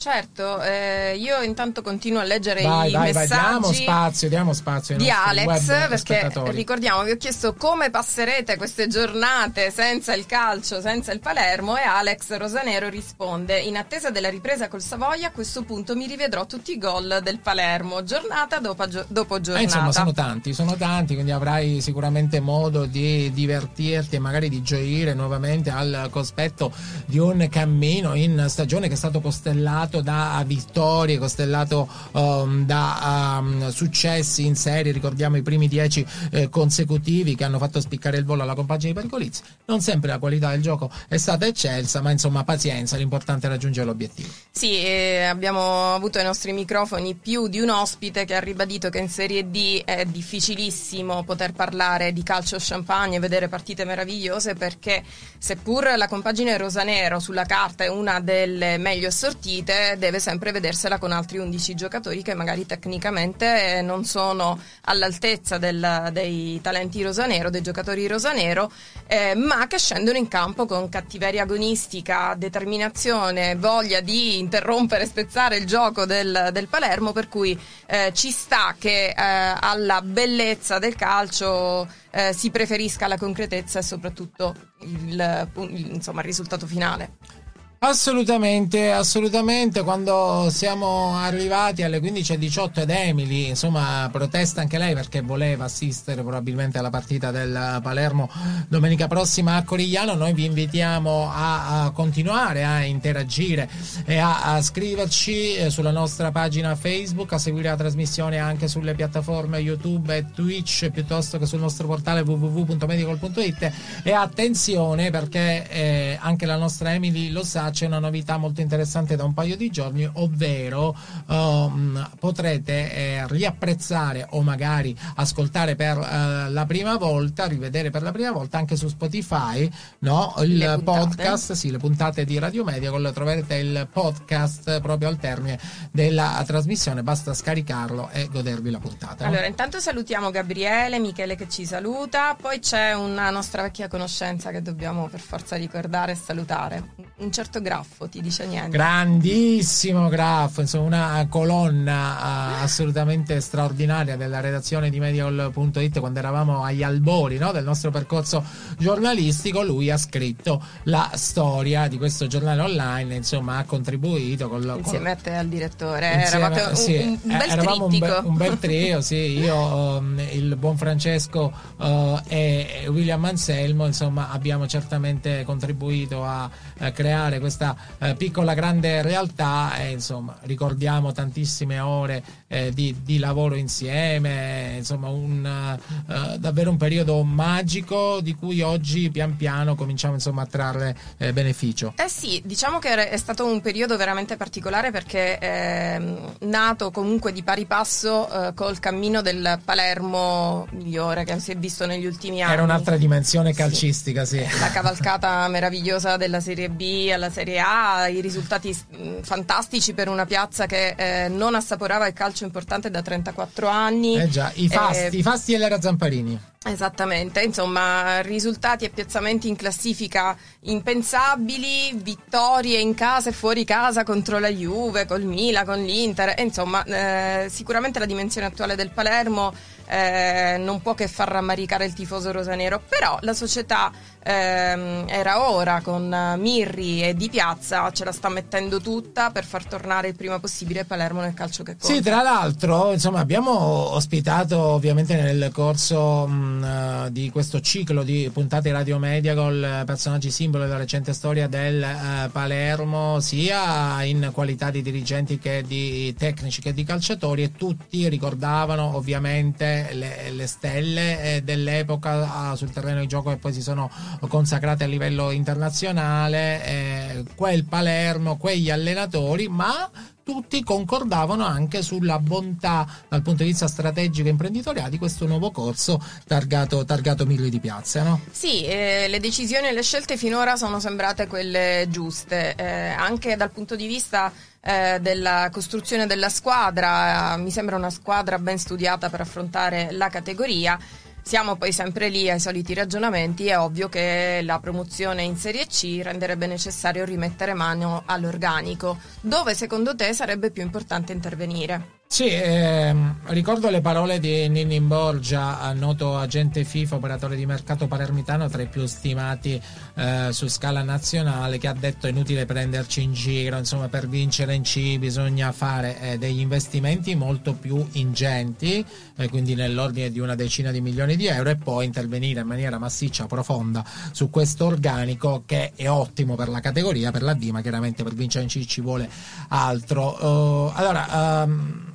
Certo, 0.04 0.60
eh, 0.60 1.16
io 1.16 1.40
intanto 1.40 1.80
continuo 1.80 2.20
a 2.20 2.24
leggere 2.24 2.60
vai, 2.60 2.90
i 2.90 2.92
vai, 2.92 3.10
messaggi 3.10 3.30
vai, 3.30 3.48
diamo 3.48 3.72
spazio, 3.72 4.28
diamo 4.28 4.52
spazio 4.52 4.96
di 4.98 5.08
Alex 5.08 5.64
perché 5.88 6.30
ricordiamo 6.50 7.04
vi 7.04 7.12
ho 7.12 7.16
chiesto 7.16 7.54
come 7.54 7.88
passerete 7.88 8.58
queste 8.58 8.86
giornate 8.86 9.70
senza 9.70 10.12
il 10.12 10.26
calcio, 10.26 10.82
senza 10.82 11.10
il 11.10 11.20
Palermo 11.20 11.78
e 11.78 11.84
Alex 11.84 12.36
Rosanero 12.36 12.90
risponde 12.90 13.58
in 13.60 13.78
attesa 13.78 14.10
della 14.10 14.28
ripresa 14.28 14.68
col 14.68 14.82
Savoia 14.82 15.28
a 15.28 15.30
questo 15.30 15.62
punto 15.62 15.96
mi 15.96 16.06
rivedrò 16.06 16.44
tutti 16.44 16.72
i 16.72 16.78
gol 16.78 17.20
del 17.22 17.38
Palermo 17.38 18.04
giornata 18.04 18.58
dopo, 18.58 18.84
dopo 19.08 19.40
giornata. 19.40 19.60
Eh, 19.60 19.62
insomma 19.62 19.90
sono 19.90 20.12
tanti, 20.12 20.52
sono 20.52 20.76
tanti 20.76 21.14
quindi 21.14 21.32
avrai 21.32 21.80
sicuramente 21.80 22.40
modo 22.40 22.84
di 22.84 23.32
divertirti 23.32 24.16
e 24.16 24.18
magari 24.18 24.50
di 24.50 24.60
gioire 24.60 25.14
nuovamente 25.14 25.70
al 25.70 26.08
cospetto 26.10 26.70
di 27.06 27.18
un 27.18 27.48
cammino 27.50 28.12
in 28.12 28.44
stagione 28.48 28.86
che 28.86 28.92
è 28.92 28.98
stato 28.98 29.22
costellato 29.22 29.92
costellato 29.94 30.00
da 30.00 30.42
vittorie, 30.46 31.18
costellato 31.18 31.88
um, 32.12 32.64
da 32.64 33.38
um, 33.40 33.68
successi 33.70 34.44
in 34.46 34.56
serie, 34.56 34.92
ricordiamo 34.92 35.36
i 35.36 35.42
primi 35.42 35.68
dieci 35.68 36.04
eh, 36.30 36.48
consecutivi 36.48 37.34
che 37.34 37.44
hanno 37.44 37.58
fatto 37.58 37.80
spiccare 37.80 38.16
il 38.16 38.24
volo 38.24 38.42
alla 38.42 38.54
compagine 38.54 38.92
di 38.92 38.98
Pergolizzi. 38.98 39.42
Non 39.66 39.80
sempre 39.80 40.10
la 40.10 40.18
qualità 40.18 40.50
del 40.50 40.62
gioco 40.62 40.90
è 41.08 41.16
stata 41.16 41.46
eccelsa, 41.46 42.00
ma 42.00 42.10
insomma 42.10 42.44
pazienza, 42.44 42.96
l'importante 42.96 43.46
è 43.46 43.50
raggiungere 43.50 43.86
l'obiettivo. 43.86 44.28
Sì, 44.50 44.78
eh, 44.78 45.24
abbiamo 45.24 45.94
avuto 45.94 46.18
ai 46.18 46.24
nostri 46.24 46.52
microfoni 46.52 47.14
più 47.14 47.48
di 47.48 47.60
un 47.60 47.70
ospite 47.70 48.24
che 48.24 48.34
ha 48.34 48.40
ribadito 48.40 48.88
che 48.88 48.98
in 48.98 49.08
Serie 49.08 49.50
D 49.50 49.82
è 49.84 50.04
difficilissimo 50.04 51.24
poter 51.24 51.52
parlare 51.52 52.12
di 52.12 52.22
calcio 52.22 52.56
champagne 52.58 53.16
e 53.16 53.20
vedere 53.20 53.48
partite 53.48 53.84
meravigliose 53.84 54.54
perché 54.54 55.02
seppur 55.38 55.92
la 55.96 56.08
compagine 56.08 56.56
rosanero 56.56 57.18
sulla 57.18 57.44
carta 57.44 57.84
è 57.84 57.88
una 57.88 58.20
delle 58.20 58.78
meglio 58.78 59.08
assortite, 59.08 59.73
deve 59.98 60.18
sempre 60.18 60.52
vedersela 60.52 60.98
con 60.98 61.12
altri 61.12 61.38
11 61.38 61.74
giocatori 61.74 62.22
che 62.22 62.34
magari 62.34 62.66
tecnicamente 62.66 63.80
non 63.82 64.04
sono 64.04 64.58
all'altezza 64.82 65.58
del, 65.58 66.10
dei 66.12 66.60
talenti 66.62 67.02
rosanero, 67.02 67.50
dei 67.50 67.62
giocatori 67.62 68.06
rosanero, 68.06 68.70
eh, 69.06 69.34
ma 69.34 69.66
che 69.66 69.78
scendono 69.78 70.18
in 70.18 70.28
campo 70.28 70.66
con 70.66 70.88
cattiveria 70.88 71.42
agonistica, 71.42 72.34
determinazione, 72.36 73.56
voglia 73.56 74.00
di 74.00 74.38
interrompere 74.38 75.04
e 75.04 75.06
spezzare 75.06 75.56
il 75.56 75.66
gioco 75.66 76.04
del, 76.04 76.50
del 76.52 76.68
Palermo, 76.68 77.12
per 77.12 77.28
cui 77.28 77.58
eh, 77.86 78.12
ci 78.14 78.30
sta 78.30 78.74
che 78.78 79.08
eh, 79.08 79.14
alla 79.16 80.00
bellezza 80.02 80.78
del 80.78 80.94
calcio 80.94 81.88
eh, 82.10 82.32
si 82.32 82.50
preferisca 82.50 83.06
la 83.06 83.18
concretezza 83.18 83.80
e 83.80 83.82
soprattutto 83.82 84.54
il, 84.80 85.48
il, 85.68 85.90
insomma, 85.92 86.20
il 86.20 86.26
risultato 86.26 86.66
finale. 86.66 87.43
Assolutamente, 87.86 88.92
assolutamente. 88.92 89.82
Quando 89.82 90.48
siamo 90.48 91.18
arrivati 91.18 91.82
alle 91.82 91.98
15.18 91.98 92.80
ed 92.80 92.88
Emily, 92.88 93.48
insomma, 93.48 94.08
protesta 94.10 94.62
anche 94.62 94.78
lei 94.78 94.94
perché 94.94 95.20
voleva 95.20 95.64
assistere 95.64 96.22
probabilmente 96.22 96.78
alla 96.78 96.88
partita 96.88 97.30
del 97.30 97.80
Palermo 97.82 98.30
domenica 98.68 99.06
prossima 99.06 99.56
a 99.56 99.64
Corigliano, 99.64 100.14
noi 100.14 100.32
vi 100.32 100.46
invitiamo 100.46 101.30
a, 101.30 101.84
a 101.84 101.90
continuare 101.90 102.64
a 102.64 102.84
interagire 102.84 103.68
e 104.06 104.16
a, 104.16 104.54
a, 104.54 104.62
scriverci 104.62 105.56
eh, 105.56 105.70
sulla 105.70 105.90
nostra 105.90 106.30
pagina 106.30 106.74
Facebook, 106.76 107.34
a 107.34 107.38
seguire 107.38 107.68
la 107.68 107.76
trasmissione 107.76 108.38
anche 108.38 108.66
sulle 108.66 108.94
piattaforme 108.94 109.58
YouTube 109.58 110.16
e 110.16 110.24
Twitch 110.34 110.88
piuttosto 110.88 111.36
che 111.36 111.44
sul 111.44 111.60
nostro 111.60 111.86
portale 111.86 112.22
www.medical.it 112.22 113.72
e 114.02 114.12
attenzione 114.12 115.10
perché 115.10 115.68
eh, 115.68 116.18
anche 116.18 116.46
la 116.46 116.56
nostra 116.56 116.94
Emily 116.94 117.28
lo 117.28 117.44
sa 117.44 117.72
c'è 117.74 117.86
una 117.86 117.98
novità 117.98 118.38
molto 118.38 118.62
interessante 118.62 119.16
da 119.16 119.24
un 119.24 119.34
paio 119.34 119.56
di 119.56 119.68
giorni, 119.68 120.08
ovvero 120.14 120.96
um, 121.26 122.08
potrete 122.18 122.92
eh, 122.94 123.26
riapprezzare 123.28 124.26
o 124.30 124.40
magari 124.40 124.96
ascoltare 125.16 125.74
per 125.74 125.98
eh, 125.98 126.50
la 126.50 126.64
prima 126.64 126.96
volta, 126.96 127.44
rivedere 127.44 127.90
per 127.90 128.02
la 128.02 128.12
prima 128.12 128.32
volta 128.32 128.56
anche 128.56 128.76
su 128.76 128.88
Spotify 128.88 129.70
no? 129.98 130.34
il 130.42 130.80
podcast, 130.82 131.52
sì, 131.52 131.70
le 131.70 131.78
puntate 131.78 132.24
di 132.24 132.38
Radio 132.38 132.64
Mediacol, 132.64 133.10
troverete 133.12 133.56
il 133.56 133.88
podcast 133.90 134.80
proprio 134.80 135.08
al 135.08 135.18
termine 135.18 135.58
della 135.90 136.42
trasmissione, 136.46 137.02
basta 137.02 137.34
scaricarlo 137.34 138.08
e 138.10 138.28
godervi 138.30 138.70
la 138.70 138.78
puntata. 138.78 139.26
Allora, 139.26 139.46
intanto 139.46 139.80
salutiamo 139.80 140.30
Gabriele, 140.30 140.98
Michele 141.00 141.34
che 141.36 141.48
ci 141.48 141.66
saluta, 141.66 142.36
poi 142.40 142.60
c'è 142.60 142.94
una 142.94 143.30
nostra 143.30 143.62
vecchia 143.62 143.88
conoscenza 143.88 144.50
che 144.50 144.62
dobbiamo 144.62 145.08
per 145.08 145.20
forza 145.20 145.56
ricordare 145.56 146.12
e 146.12 146.14
salutare. 146.14 147.03
Un 147.24 147.32
certo 147.32 147.62
Graffo, 147.62 148.06
ti 148.06 148.20
dice 148.20 148.46
niente. 148.46 148.76
Grandissimo 148.76 150.08
Graff, 150.08 150.58
insomma 150.58 150.84
una 150.84 151.26
colonna 151.30 152.20
ah, 152.20 152.60
assolutamente 152.62 153.40
straordinaria 153.40 154.16
della 154.16 154.40
redazione 154.40 154.90
di 154.90 155.00
Medial.it 155.00 156.00
quando 156.00 156.18
eravamo 156.18 156.62
agli 156.62 156.82
albori 156.82 157.38
no, 157.38 157.50
del 157.50 157.64
nostro 157.64 157.90
percorso 157.90 158.44
giornalistico, 158.78 159.62
lui 159.62 159.90
ha 159.90 159.96
scritto 159.96 160.62
la 160.82 161.10
storia 161.14 161.88
di 161.88 161.96
questo 161.96 162.26
giornale 162.26 162.60
online, 162.60 163.14
insomma 163.14 163.56
ha 163.56 163.64
contribuito 163.64 164.50
con, 164.50 164.60
lo- 164.60 164.76
Insieme 164.76 165.12
a 165.12 165.16
te 165.16 165.34
al 165.34 165.46
direttore, 165.48 166.12
Insieme- 166.14 166.44
eravate 166.44 166.68
un, 166.68 166.76
sì, 166.76 166.96
un- 166.96 167.30
eh, 167.32 167.36
bel 167.38 167.50
eravamo 167.50 167.86
un, 167.86 167.98
be- 167.98 168.20
un 168.22 168.36
bel 168.36 168.58
trio, 168.60 169.00
sì, 169.00 169.38
io, 169.38 169.56
um, 169.56 170.20
il 170.32 170.56
buon 170.56 170.76
Francesco 170.76 171.50
uh, 171.78 172.20
e 172.28 172.84
William 172.88 173.24
Anselmo, 173.24 173.86
insomma, 173.86 174.28
abbiamo 174.30 174.66
certamente 174.66 175.42
contribuito 175.44 176.22
a, 176.22 176.50
eh, 176.80 176.92
creare 176.92 177.12
questa 177.40 177.76
eh, 177.98 178.14
piccola 178.14 178.54
grande 178.54 179.00
realtà 179.02 179.76
e 179.76 179.90
insomma 179.90 180.36
ricordiamo 180.42 181.12
tantissime 181.12 181.78
ore 181.80 182.22
eh, 182.48 182.70
di, 182.72 182.94
di 183.02 183.18
lavoro 183.18 183.54
insieme, 183.54 184.74
insomma 184.78 185.08
un, 185.08 185.78
eh, 186.08 186.38
davvero 186.38 186.70
un 186.70 186.76
periodo 186.76 187.22
magico 187.24 188.20
di 188.20 188.34
cui 188.34 188.60
oggi 188.60 189.10
pian 189.10 189.36
piano 189.36 189.74
cominciamo 189.74 190.14
insomma 190.14 190.42
a 190.42 190.46
trarre 190.46 190.96
eh, 191.18 191.32
beneficio. 191.32 191.94
Eh 191.96 192.08
sì, 192.08 192.42
diciamo 192.44 192.78
che 192.78 193.08
è 193.08 193.16
stato 193.16 193.46
un 193.46 193.60
periodo 193.60 193.96
veramente 193.96 194.36
particolare 194.36 194.90
perché 194.90 195.38
è 195.38 196.00
nato 196.40 196.90
comunque 196.90 197.32
di 197.32 197.42
pari 197.42 197.66
passo 197.66 198.28
eh, 198.48 198.54
col 198.54 198.78
cammino 198.78 199.22
del 199.22 199.60
Palermo 199.64 200.66
migliore 200.72 201.24
che 201.24 201.38
si 201.38 201.52
è 201.52 201.56
visto 201.56 201.86
negli 201.86 202.06
ultimi 202.06 202.42
anni. 202.42 202.52
Era 202.52 202.62
un'altra 202.62 202.96
dimensione 202.96 203.52
Sì. 203.52 203.58
calcistica, 203.58 204.24
sì. 204.24 204.42
La 204.60 204.70
cavalcata 204.70 205.46
meravigliosa 205.48 206.16
della 206.16 206.40
Serie 206.40 206.68
B 206.68 206.93
alla 207.12 207.30
Serie 207.30 207.60
A, 207.60 208.08
i 208.08 208.20
risultati 208.20 208.70
mh, 208.70 209.20
fantastici 209.22 209.92
per 209.94 210.08
una 210.08 210.26
piazza 210.26 210.66
che 210.66 210.94
eh, 210.96 211.28
non 211.28 211.54
assaporava 211.54 212.06
il 212.06 212.12
calcio 212.12 212.44
importante 212.44 212.90
da 212.90 213.02
34 213.02 213.68
anni. 213.68 214.20
Eh 214.20 214.28
già, 214.28 214.50
i 214.54 214.68
fasti, 214.68 215.16
Eh, 215.16 215.18
i 215.18 215.22
fasti 215.22 215.52
e 215.54 215.58
l'era 215.58 215.80
Zamparini. 215.80 216.40
Esattamente, 216.66 217.42
insomma, 217.42 218.20
risultati 218.20 218.86
e 218.86 218.88
piazzamenti 218.88 219.48
in 219.48 219.56
classifica 219.56 220.34
impensabili, 220.60 221.92
vittorie 221.94 222.78
in 222.80 222.94
casa 222.94 223.28
e 223.28 223.32
fuori 223.32 223.64
casa 223.64 224.02
contro 224.02 224.38
la 224.38 224.48
Juve, 224.48 225.04
col 225.04 225.24
Milan, 225.24 225.66
con 225.66 225.82
l'Inter, 225.82 226.32
e 226.36 226.42
insomma, 226.42 226.82
eh, 226.84 227.48
sicuramente 227.50 227.98
la 227.98 228.06
dimensione 228.06 228.46
attuale 228.46 228.76
del 228.76 228.88
Palermo 228.90 229.52
eh, 229.86 230.56
non 230.58 230.80
può 230.80 230.94
che 230.94 231.06
far 231.06 231.28
rammaricare 231.28 231.84
il 231.84 231.92
tifoso 231.92 232.32
rosanero, 232.32 232.80
però 232.88 233.18
la 233.20 233.34
società 233.34 233.92
ehm, 234.24 235.04
era 235.06 235.50
ora 235.50 235.80
con 235.82 236.12
eh, 236.12 236.36
Mirri 236.36 237.02
e 237.02 237.14
Di 237.14 237.28
Piazza 237.28 237.90
ce 237.92 238.04
la 238.04 238.12
sta 238.12 238.28
mettendo 238.28 238.80
tutta 238.80 239.30
per 239.30 239.44
far 239.44 239.64
tornare 239.64 240.08
il 240.08 240.16
prima 240.16 240.40
possibile 240.40 240.84
Palermo 240.84 241.20
nel 241.20 241.34
calcio 241.34 241.62
che 241.62 241.76
conta. 241.76 241.94
Sì, 241.94 242.00
tra 242.00 242.22
l'altro, 242.22 242.92
insomma, 242.92 243.20
abbiamo 243.20 243.52
ospitato 243.52 244.58
ovviamente 244.58 245.14
nel 245.14 245.50
corso 245.52 246.26
mh, 246.26 246.64
eh, 246.64 247.12
di 247.12 247.30
questo 247.30 247.60
ciclo 247.60 248.02
di 248.02 248.30
puntate 248.32 248.72
Radio 248.72 248.98
Media 248.98 249.34
con 249.34 249.82
personaggi 249.84 250.30
simbolo 250.30 250.64
della 250.64 250.78
recente 250.78 251.12
storia 251.12 251.46
del 251.46 251.82
eh, 251.82 252.28
Palermo, 252.32 253.20
sia 253.20 254.02
in 254.04 254.30
qualità 254.32 254.70
di 254.70 254.82
dirigenti 254.82 255.38
che 255.38 255.62
di 255.66 256.14
tecnici 256.14 256.60
che 256.60 256.72
di 256.72 256.84
calciatori 256.84 257.42
e 257.42 257.52
tutti 257.52 258.08
ricordavano 258.08 258.96
ovviamente 258.96 259.88
le, 259.92 260.30
le 260.30 260.46
stelle 260.46 261.36
eh, 261.36 261.42
dell'epoca 261.42 262.50
ah, 262.50 262.56
sul 262.56 262.70
terreno 262.70 263.00
di 263.00 263.06
gioco 263.06 263.30
che 263.30 263.36
poi 263.36 263.52
si 263.52 263.62
sono 263.62 263.90
consacrate 264.28 264.84
a 264.84 264.86
livello 264.86 265.30
internazionale, 265.30 266.64
eh, 266.64 267.24
quel 267.34 267.64
Palermo, 267.64 268.36
quegli 268.36 268.70
allenatori, 268.70 269.48
ma 269.48 269.90
tutti 270.24 270.64
concordavano 270.64 271.44
anche 271.44 271.82
sulla 271.82 272.18
bontà 272.18 272.86
dal 273.08 273.22
punto 273.22 273.42
di 273.42 273.50
vista 273.50 273.68
strategico 273.68 274.26
e 274.26 274.30
imprenditoriale 274.30 274.90
di 274.90 274.98
questo 274.98 275.26
nuovo 275.26 275.50
corso 275.50 276.02
targato, 276.26 276.84
targato 276.84 277.26
Mirri 277.26 277.50
di 277.50 277.60
Piazza. 277.60 278.02
No? 278.02 278.20
Sì, 278.30 278.64
eh, 278.64 279.06
le 279.08 279.20
decisioni 279.20 279.68
e 279.68 279.72
le 279.72 279.82
scelte 279.82 280.16
finora 280.16 280.56
sono 280.56 280.80
sembrate 280.80 281.26
quelle 281.26 281.86
giuste, 281.90 282.54
eh, 282.56 282.88
anche 282.88 283.36
dal 283.36 283.50
punto 283.50 283.76
di 283.76 283.86
vista 283.86 284.32
eh, 284.60 284.98
della 285.00 285.50
costruzione 285.52 286.06
della 286.06 286.30
squadra, 286.30 287.34
eh, 287.34 287.36
mi 287.36 287.50
sembra 287.50 287.76
una 287.76 287.90
squadra 287.90 288.38
ben 288.38 288.58
studiata 288.58 289.10
per 289.10 289.20
affrontare 289.20 289.88
la 289.92 290.08
categoria. 290.08 290.78
Siamo 291.26 291.56
poi 291.56 291.72
sempre 291.72 292.10
lì 292.10 292.28
ai 292.28 292.38
soliti 292.38 292.74
ragionamenti, 292.74 293.46
è 293.46 293.58
ovvio 293.58 293.88
che 293.88 294.40
la 294.42 294.58
promozione 294.60 295.22
in 295.22 295.36
Serie 295.38 295.64
C 295.64 296.00
renderebbe 296.02 296.46
necessario 296.46 297.06
rimettere 297.06 297.54
mano 297.54 298.02
all'organico. 298.04 298.98
Dove 299.22 299.54
secondo 299.54 299.96
te 299.96 300.12
sarebbe 300.12 300.50
più 300.50 300.62
importante 300.62 301.14
intervenire? 301.14 302.02
Sì, 302.06 302.28
ehm, 302.28 303.22
ricordo 303.24 303.70
le 303.70 303.80
parole 303.80 304.20
di 304.20 304.48
Ninnin 304.48 304.86
Borgia, 304.86 305.72
noto 305.72 306.16
agente 306.16 306.62
FIFA, 306.62 306.94
operatore 306.94 307.34
di 307.34 307.44
mercato 307.44 307.88
palermitano, 307.88 308.48
tra 308.48 308.62
i 308.62 308.68
più 308.68 308.86
stimati 308.86 309.60
eh, 309.96 310.28
su 310.30 310.46
scala 310.46 310.84
nazionale, 310.84 311.58
che 311.58 311.66
ha 311.66 311.72
detto 311.72 312.06
è 312.06 312.10
inutile 312.10 312.46
prenderci 312.46 313.02
in 313.02 313.14
giro, 313.14 313.58
insomma 313.58 313.88
per 313.88 314.08
vincere 314.08 314.54
in 314.54 314.62
C 314.62 314.96
bisogna 314.98 315.50
fare 315.50 315.98
eh, 315.98 316.18
degli 316.18 316.38
investimenti 316.38 317.16
molto 317.16 317.52
più 317.54 317.84
ingenti, 317.94 318.86
eh, 319.16 319.28
quindi 319.28 319.56
nell'ordine 319.56 320.12
di 320.12 320.20
una 320.20 320.36
decina 320.36 320.70
di 320.70 320.80
milioni 320.80 321.16
di 321.16 321.26
euro 321.26 321.50
e 321.50 321.56
poi 321.56 321.84
intervenire 321.84 322.42
in 322.42 322.46
maniera 322.46 322.78
massiccia, 322.78 323.26
profonda 323.26 323.84
su 324.12 324.30
questo 324.30 324.66
organico 324.66 325.42
che 325.44 325.72
è 325.74 325.90
ottimo 325.90 326.36
per 326.36 326.48
la 326.48 326.60
categoria, 326.60 327.10
per 327.10 327.22
la 327.22 327.34
D, 327.34 327.50
ma 327.50 327.60
chiaramente 327.60 328.04
per 328.04 328.14
vincere 328.14 328.44
in 328.44 328.50
C 328.50 328.64
ci 328.66 328.80
vuole 328.80 329.10
altro. 329.48 330.70
Eh, 330.70 330.72
allora... 330.76 331.02
Dove 331.44 331.92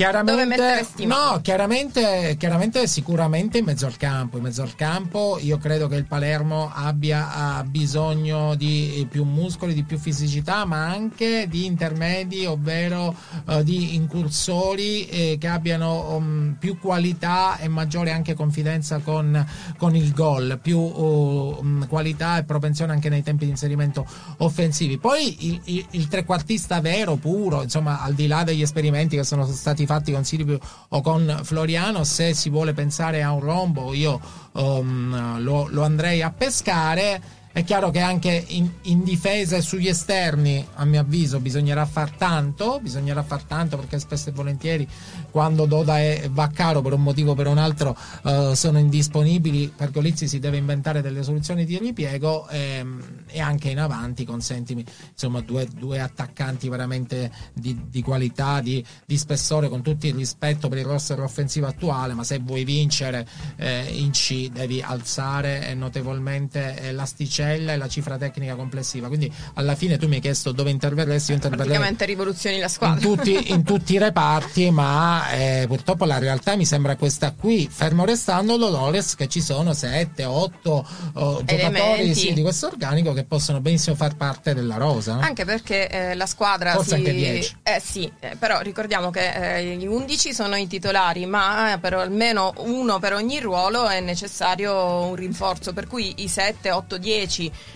Chiaramente, 0.00 0.86
no, 1.04 1.40
chiaramente, 1.42 2.34
chiaramente 2.38 2.86
sicuramente 2.86 3.58
in 3.58 3.66
mezzo 3.66 3.84
al 3.84 3.98
campo. 3.98 4.38
In 4.38 4.44
mezzo 4.44 4.62
al 4.62 4.74
campo 4.74 5.36
io 5.38 5.58
credo 5.58 5.88
che 5.88 5.96
il 5.96 6.06
Palermo 6.06 6.72
abbia 6.74 7.62
bisogno 7.68 8.54
di 8.54 9.06
più 9.10 9.24
muscoli, 9.24 9.74
di 9.74 9.82
più 9.82 9.98
fisicità, 9.98 10.64
ma 10.64 10.86
anche 10.88 11.46
di 11.50 11.66
intermedi, 11.66 12.46
ovvero 12.46 13.14
eh, 13.46 13.62
di 13.62 13.94
incursori 13.94 15.04
eh, 15.04 15.36
che 15.38 15.48
abbiano 15.48 16.16
um, 16.16 16.56
più 16.58 16.78
qualità 16.78 17.58
e 17.58 17.68
maggiore 17.68 18.10
anche 18.10 18.32
confidenza 18.32 19.00
con, 19.00 19.46
con 19.76 19.94
il 19.94 20.14
gol, 20.14 20.58
più 20.62 20.78
uh, 20.78 21.58
um, 21.60 21.86
qualità 21.86 22.38
e 22.38 22.44
propensione 22.44 22.92
anche 22.92 23.10
nei 23.10 23.22
tempi 23.22 23.44
di 23.44 23.50
inserimento 23.50 24.06
offensivi. 24.38 24.96
Poi 24.96 25.46
il, 25.46 25.60
il- 25.64 25.86
il 25.90 26.08
trequartista 26.08 26.80
vero, 26.80 27.16
puro, 27.16 27.62
insomma, 27.62 28.00
al 28.00 28.14
di 28.14 28.26
là 28.26 28.44
degli 28.44 28.62
esperimenti 28.62 29.16
che 29.16 29.24
sono 29.24 29.44
stati 29.44 29.82
fatti 29.82 29.88
con 30.12 30.24
Silvio 30.24 30.60
o 30.88 31.02
con 31.02 31.40
Floriano, 31.42 32.04
se 32.04 32.32
si 32.32 32.48
vuole 32.48 32.72
pensare 32.72 33.22
a 33.22 33.32
un 33.32 33.40
rombo, 33.40 33.92
io 33.92 34.20
um, 34.52 35.42
lo, 35.42 35.66
lo 35.68 35.82
andrei 35.82 36.22
a 36.22 36.30
pescare. 36.30 37.38
È 37.60 37.64
chiaro 37.64 37.90
che 37.90 38.00
anche 38.00 38.42
in, 38.48 38.70
in 38.84 39.04
difesa 39.04 39.54
e 39.54 39.60
sugli 39.60 39.86
esterni, 39.86 40.66
a 40.76 40.86
mio 40.86 41.00
avviso, 41.00 41.40
bisognerà 41.40 41.84
far 41.84 42.10
tanto, 42.10 42.80
bisognerà 42.80 43.22
far 43.22 43.42
tanto 43.42 43.76
perché 43.76 43.98
spesso 43.98 44.30
e 44.30 44.32
volentieri 44.32 44.88
quando 45.30 45.66
Doda 45.66 45.98
è, 45.98 46.30
va 46.30 46.48
caro 46.48 46.80
per 46.80 46.94
un 46.94 47.02
motivo 47.02 47.32
o 47.32 47.34
per 47.34 47.48
un 47.48 47.58
altro 47.58 47.94
eh, 48.24 48.52
sono 48.54 48.78
indisponibili, 48.78 49.74
Pergolizzi 49.76 50.26
si 50.26 50.38
deve 50.38 50.56
inventare 50.56 51.02
delle 51.02 51.22
soluzioni 51.22 51.66
di 51.66 51.76
ripiego 51.76 52.48
ehm, 52.48 53.24
e 53.26 53.40
anche 53.40 53.68
in 53.68 53.78
avanti 53.78 54.24
consentimi 54.24 54.82
insomma 55.12 55.42
due, 55.42 55.68
due 55.70 56.00
attaccanti 56.00 56.66
veramente 56.70 57.30
di, 57.52 57.78
di 57.90 58.00
qualità, 58.00 58.62
di, 58.62 58.82
di 59.04 59.18
spessore 59.18 59.68
con 59.68 59.82
tutto 59.82 60.06
il 60.06 60.14
rispetto 60.14 60.70
per 60.70 60.78
il 60.78 60.86
roster 60.86 61.20
offensivo 61.20 61.66
attuale, 61.66 62.14
ma 62.14 62.24
se 62.24 62.38
vuoi 62.38 62.64
vincere 62.64 63.28
eh, 63.56 63.84
in 63.92 64.12
C 64.12 64.48
devi 64.48 64.80
alzare 64.80 65.68
eh, 65.68 65.74
notevolmente 65.74 66.80
eh, 66.80 66.92
l'asticella 66.92 67.48
tabella 67.50 67.72
e 67.72 67.76
la 67.76 67.88
cifra 67.88 68.16
tecnica 68.16 68.54
complessiva. 68.54 69.08
Quindi 69.08 69.32
alla 69.54 69.74
fine 69.74 69.98
tu 69.98 70.06
mi 70.06 70.16
hai 70.16 70.20
chiesto 70.20 70.52
dove 70.52 70.70
interverresti, 70.70 71.30
io 71.30 71.36
interverrei 71.36 71.66
Praticamente 71.66 72.04
rivoluzioni 72.04 72.58
la 72.58 72.64
in 72.64 72.70
squadra. 72.70 73.00
tutti, 73.00 73.50
in 73.50 73.64
tutti 73.64 73.94
i 73.94 73.98
reparti, 73.98 74.70
ma 74.70 75.30
eh, 75.32 75.64
purtroppo 75.66 76.04
la 76.04 76.18
realtà 76.18 76.56
mi 76.56 76.64
sembra 76.64 76.96
questa 76.96 77.32
qui, 77.32 77.68
fermo 77.70 78.04
restando 78.04 78.56
Dolores 78.56 79.14
che 79.14 79.28
ci 79.28 79.40
sono 79.40 79.72
7, 79.72 80.24
8 80.24 80.86
giocatori 81.12 81.44
Elementi. 81.46 82.14
sì, 82.14 82.32
di 82.32 82.42
questo 82.42 82.66
organico 82.66 83.12
che 83.12 83.24
possono 83.24 83.60
benissimo 83.60 83.96
far 83.96 84.16
parte 84.16 84.54
della 84.54 84.76
rosa. 84.76 85.14
no? 85.14 85.20
Anche 85.20 85.44
perché 85.44 85.88
eh, 85.88 86.14
la 86.14 86.26
squadra 86.26 86.72
Forse 86.72 86.90
si... 86.90 86.94
anche 86.94 87.12
10. 87.12 87.56
Eh 87.62 87.80
sì, 87.84 88.10
eh, 88.20 88.36
però 88.38 88.60
ricordiamo 88.60 89.10
che 89.10 89.58
eh, 89.58 89.76
gli 89.76 89.86
11 89.86 90.32
sono 90.32 90.56
i 90.56 90.66
titolari, 90.66 91.26
ma 91.26 91.74
eh, 91.74 91.78
per 91.78 91.94
almeno 91.94 92.52
uno 92.58 92.98
per 92.98 93.14
ogni 93.14 93.40
ruolo 93.40 93.88
è 93.88 94.00
necessario 94.00 95.06
un 95.06 95.14
rinforzo, 95.14 95.72
per 95.72 95.86
cui 95.86 96.14
i 96.18 96.28
7, 96.28 96.70
8, 96.70 96.98
10 96.98 97.29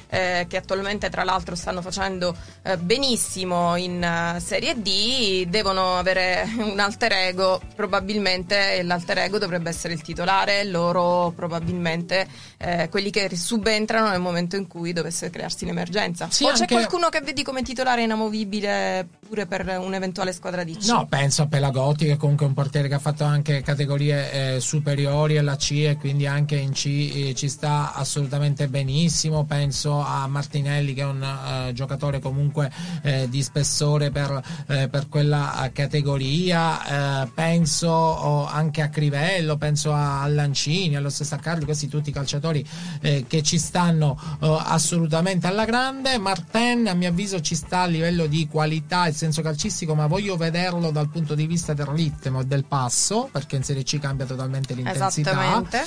eh, 0.08 0.46
che 0.48 0.56
attualmente 0.56 1.10
tra 1.10 1.24
l'altro 1.24 1.54
stanno 1.54 1.82
facendo 1.82 2.34
eh, 2.62 2.76
benissimo 2.76 3.76
in 3.76 4.02
eh, 4.02 4.40
Serie 4.40 4.80
D 4.80 5.46
devono 5.46 5.96
avere 5.96 6.48
un 6.58 6.78
alter 6.78 7.12
ego, 7.12 7.60
probabilmente 7.74 8.82
l'alter 8.82 9.18
ego 9.18 9.38
dovrebbe 9.38 9.70
essere 9.70 9.94
il 9.94 10.02
titolare, 10.02 10.64
loro 10.64 11.32
probabilmente 11.34 12.26
eh, 12.58 12.88
quelli 12.90 13.10
che 13.10 13.34
subentrano 13.36 14.10
nel 14.10 14.20
momento 14.20 14.56
in 14.56 14.66
cui 14.66 14.92
dovesse 14.92 15.30
crearsi 15.30 15.64
l'emergenza. 15.64 16.28
Sì, 16.30 16.44
o 16.44 16.52
c'è 16.52 16.60
anche- 16.60 16.74
qualcuno 16.74 17.08
che 17.08 17.20
vedi 17.20 17.42
come 17.42 17.62
titolare 17.62 18.02
inamovibile 18.02 19.06
pure 19.26 19.46
per 19.46 19.78
un'eventuale 19.78 20.32
squadra 20.32 20.64
di 20.64 20.76
C? 20.76 20.88
No, 20.88 21.06
penso 21.06 21.42
a 21.42 21.46
Pelagotti 21.46 22.06
che 22.06 22.16
comunque 22.16 22.46
è 22.46 22.48
un 22.48 22.54
portiere 22.54 22.88
che 22.88 22.94
ha 22.94 22.98
fatto 22.98 23.24
anche 23.24 23.62
categorie 23.62 24.54
eh, 24.54 24.60
superiori 24.60 25.38
alla 25.38 25.56
C 25.56 25.72
e 25.88 25.96
quindi 25.98 26.26
anche 26.26 26.56
in 26.56 26.72
C 26.72 26.86
eh, 26.86 27.34
ci 27.34 27.48
sta 27.48 27.92
assolutamente 27.94 28.68
benissimo. 28.68 29.43
Penso 29.44 30.00
a 30.00 30.26
Martinelli 30.26 30.94
che 30.94 31.02
è 31.02 31.06
un 31.06 31.22
eh, 31.22 31.72
giocatore 31.72 32.20
comunque 32.20 32.70
eh, 33.02 33.28
di 33.28 33.42
spessore 33.42 34.10
per, 34.10 34.42
eh, 34.68 34.88
per 34.88 35.08
quella 35.08 35.70
categoria. 35.72 37.32
Penso 37.34 38.46
anche 38.46 38.82
a 38.82 38.88
Crivello, 38.88 39.56
penso 39.56 39.92
a, 39.92 40.26
Lancini, 40.26 40.96
allo 40.96 41.10
stesso 41.10 41.36
Carli, 41.40 41.64
questi 41.64 41.88
tutti 41.88 42.10
calciatori 42.10 42.66
eh, 43.00 43.24
che 43.26 43.42
ci 43.42 43.58
stanno 43.58 44.18
assolutamente 44.40 45.46
alla 45.46 45.64
grande. 45.64 46.18
Martin 46.18 46.88
a 46.88 46.94
mio 46.94 47.08
avviso 47.08 47.40
ci 47.40 47.54
sta 47.54 47.82
a 47.82 47.86
livello 47.86 48.26
di 48.26 48.46
qualità 48.48 49.06
e 49.06 49.12
senso 49.12 49.42
calcistico, 49.42 49.94
ma 49.94 50.06
voglio 50.06 50.36
vederlo 50.36 50.90
dal 50.90 51.08
punto 51.08 51.34
di 51.34 51.46
vista 51.46 51.74
del 51.74 51.86
ritmo 51.86 52.40
e 52.40 52.44
del 52.44 52.64
passo, 52.64 53.28
perché 53.30 53.56
in 53.56 53.64
Serie 53.64 53.82
C 53.82 53.98
cambia 53.98 54.26
totalmente 54.26 54.74
l'intensità. 54.74 55.30
Esattamente. 55.30 55.84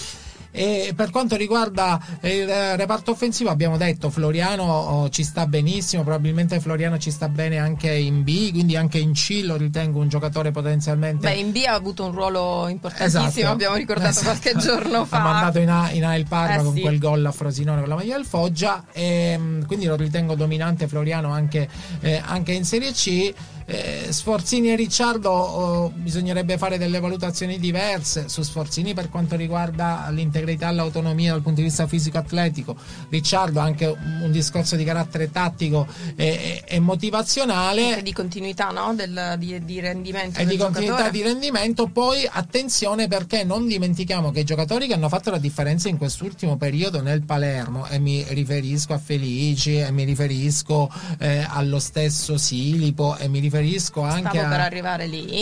E 0.58 0.94
per 0.96 1.12
quanto 1.12 1.36
riguarda 1.36 2.02
il 2.22 2.50
eh, 2.50 2.76
reparto 2.76 3.12
offensivo 3.12 3.52
abbiamo 3.52 3.78
detto 3.78 4.10
Floriano 4.10 4.64
oh, 4.64 5.10
ci 5.10 5.24
sta 5.24 5.46
benissimo, 5.46 6.02
probabilmente 6.02 6.60
Floriano 6.60 6.98
ci 6.98 7.12
sta 7.12 7.30
bene 7.30 7.60
anche 7.60 7.94
in 7.94 8.24
B, 8.24 8.50
quindi 8.50 8.76
anche 8.76 8.98
in 8.98 9.12
C 9.14 9.42
lo 9.44 9.56
ritengo 9.56 10.00
un 10.00 10.08
giocatore 10.10 10.50
potenzialmente 10.50 11.30
Beh, 11.30 11.36
in 11.36 11.52
B 11.52 11.64
ha 11.68 11.74
avuto 11.74 12.06
un 12.06 12.12
ruolo 12.12 12.68
importantissimo, 12.70 13.28
Esatto. 13.28 13.48
abbiamo 13.48 13.76
ricordato 13.76 14.10
Esatto. 14.10 14.40
qualche 14.40 14.60
giorno 14.60 15.06
fa. 15.06 15.18
Ha 15.18 15.22
mandato 15.22 15.60
in 15.60 15.70
A, 15.70 15.92
in 15.92 16.04
A 16.04 16.16
il 16.16 16.26
Parma 16.28 16.56
Eh 16.56 16.64
con 16.64 16.74
sì. 16.74 16.82
quel 16.82 16.98
gol 16.98 17.24
a 17.24 17.32
Frosinone 17.32 17.82
con 17.82 17.90
la 17.90 17.96
maglia 17.96 18.16
del 18.16 18.26
Foggia, 18.26 18.86
e, 18.92 19.38
mm, 19.38 19.62
quindi 19.66 19.86
lo 19.86 19.96
ritengo 19.96 20.34
dominante 20.34 20.88
Floriano 20.88 21.32
anche, 21.32 21.70
eh, 22.00 22.20
anche 22.26 22.54
in 22.54 22.66
Serie 22.66 22.92
C. 22.94 23.32
Eh, 23.70 24.08
Sforzini 24.12 24.72
e 24.72 24.78
Ricciardo 24.78 25.30
oh, 25.30 25.92
bisognerebbe 25.94 26.58
fare 26.58 26.78
delle 26.78 27.02
valutazioni 27.02 27.60
diverse 27.60 28.30
su 28.30 28.42
Sforzini 28.42 28.94
per 28.94 29.10
quanto 29.10 29.36
riguarda 29.36 30.08
l'integrità 30.10 30.70
e 30.70 30.74
l'autonomia 30.74 31.32
dal 31.32 31.42
punto 31.42 31.60
di 31.60 31.68
vista 31.68 31.86
fisico-atletico. 31.86 32.78
Ricciardo 33.10 33.60
anche 33.60 33.86
un 33.86 34.32
discorso 34.32 34.78
di 34.78 34.86
carattere 34.86 35.32
tattico 35.32 35.86
e, 36.16 36.64
e- 36.66 36.80
motivazionale 36.80 37.90
Anche 37.90 38.04
di 38.04 38.14
continuità 38.14 38.70
no? 38.70 38.94
Del- 38.96 39.36
di, 39.38 39.66
di 39.66 39.82
rendimento 39.82 40.40
e 40.40 40.46
di 40.46 40.56
continuità 40.56 40.96
giocatore. 40.96 41.12
di 41.12 41.22
rendimento. 41.24 41.88
Poi 41.88 42.26
attenzione 42.26 43.10
perché 43.10 43.44
non 43.44 43.68
dimentichiamo 43.68 44.32
che 44.32 44.40
i 44.40 44.46
giocatori 44.46 44.88
che 44.88 44.94
hanno 44.94 45.10
fatto 45.10 45.30
la 45.30 45.40
differenza 45.40 45.90
in 45.90 45.98
quest'ultimo 45.98 46.56
periodo 46.56 47.02
nel 47.02 47.24
Palermo, 47.24 47.86
e 47.88 48.00
mi 48.00 48.24
riferisco 48.30 48.94
a 48.94 48.98
Felici, 48.98 49.78
e 49.78 49.92
mi 49.92 50.06
riferisco 50.06 50.90
eh, 51.20 51.46
allo 51.46 51.80
stesso 51.80 52.38
Silipo, 52.38 53.18
e 53.18 53.28
mi 53.28 53.40
riferisco 53.40 53.56
anche 54.04 54.40
Stavo 54.40 54.50
per 54.50 54.60
a, 54.60 54.68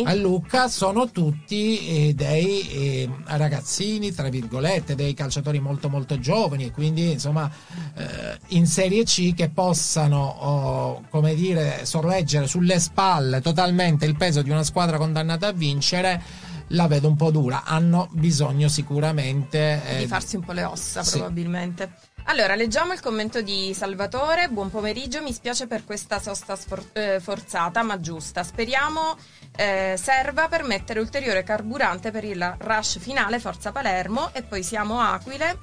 a 0.06 0.13
Lucca, 0.13 0.67
sono 0.67 1.10
tutti 1.10 2.08
eh, 2.08 2.13
dei 2.13 2.69
eh, 2.69 3.10
ragazzini, 3.25 4.13
tra 4.13 4.30
virgolette, 4.30 4.95
dei 4.95 5.13
calciatori 5.13 5.60
molto 5.60 5.89
molto 5.89 6.19
giovani 6.19 6.65
e 6.65 6.71
quindi 6.71 7.12
insomma 7.12 7.49
eh, 7.95 8.38
in 8.49 8.67
Serie 8.67 9.04
C 9.04 9.34
che 9.34 9.49
possano, 9.49 10.23
oh, 10.23 11.04
come 11.10 11.36
dire, 11.36 11.86
sorreggere 11.86 12.47
sulle 12.47 12.80
spalle 12.80 13.41
totalmente 13.41 14.06
il 14.06 14.15
peso 14.15 14.41
di 14.41 14.49
una 14.49 14.63
squadra 14.63 14.97
condannata 14.97 15.47
a 15.47 15.51
vincere, 15.51 16.21
la 16.69 16.88
vedo 16.88 17.08
un 17.08 17.15
po' 17.15 17.32
dura. 17.32 17.63
Hanno 17.63 18.08
bisogno 18.12 18.67
sicuramente 18.67 19.82
eh, 19.86 19.97
di 19.99 20.08
farsi 20.08 20.36
un 20.36 20.43
po' 20.43 20.51
le 20.51 20.63
ossa 20.63 21.04
sì. 21.04 21.17
probabilmente. 21.17 22.05
Allora, 22.28 22.56
leggiamo 22.56 22.92
il 22.92 23.02
commento 23.02 23.42
di 23.42 23.72
Salvatore. 23.76 24.50
Buon 24.50 24.72
pomeriggio, 24.72 25.22
mi 25.22 25.32
spiace 25.32 25.68
per 25.68 25.86
questa 25.86 26.20
sosta 26.20 26.56
sfor- 26.56 26.90
eh, 26.94 27.20
forzata 27.20 27.84
ma 27.84 28.00
giusta. 28.00 28.44
Speriamo 28.44 29.16
eh, 29.56 29.94
serva 29.96 30.48
per 30.48 30.64
mettere 30.64 31.00
ulteriore 31.00 31.44
carburante 31.44 32.10
per 32.10 32.24
il 32.24 32.56
rush 32.58 32.98
finale 32.98 33.40
Forza 33.40 33.72
Palermo 33.72 34.34
e 34.34 34.42
poi 34.42 34.64
siamo 34.64 35.00
Aquile. 35.00 35.60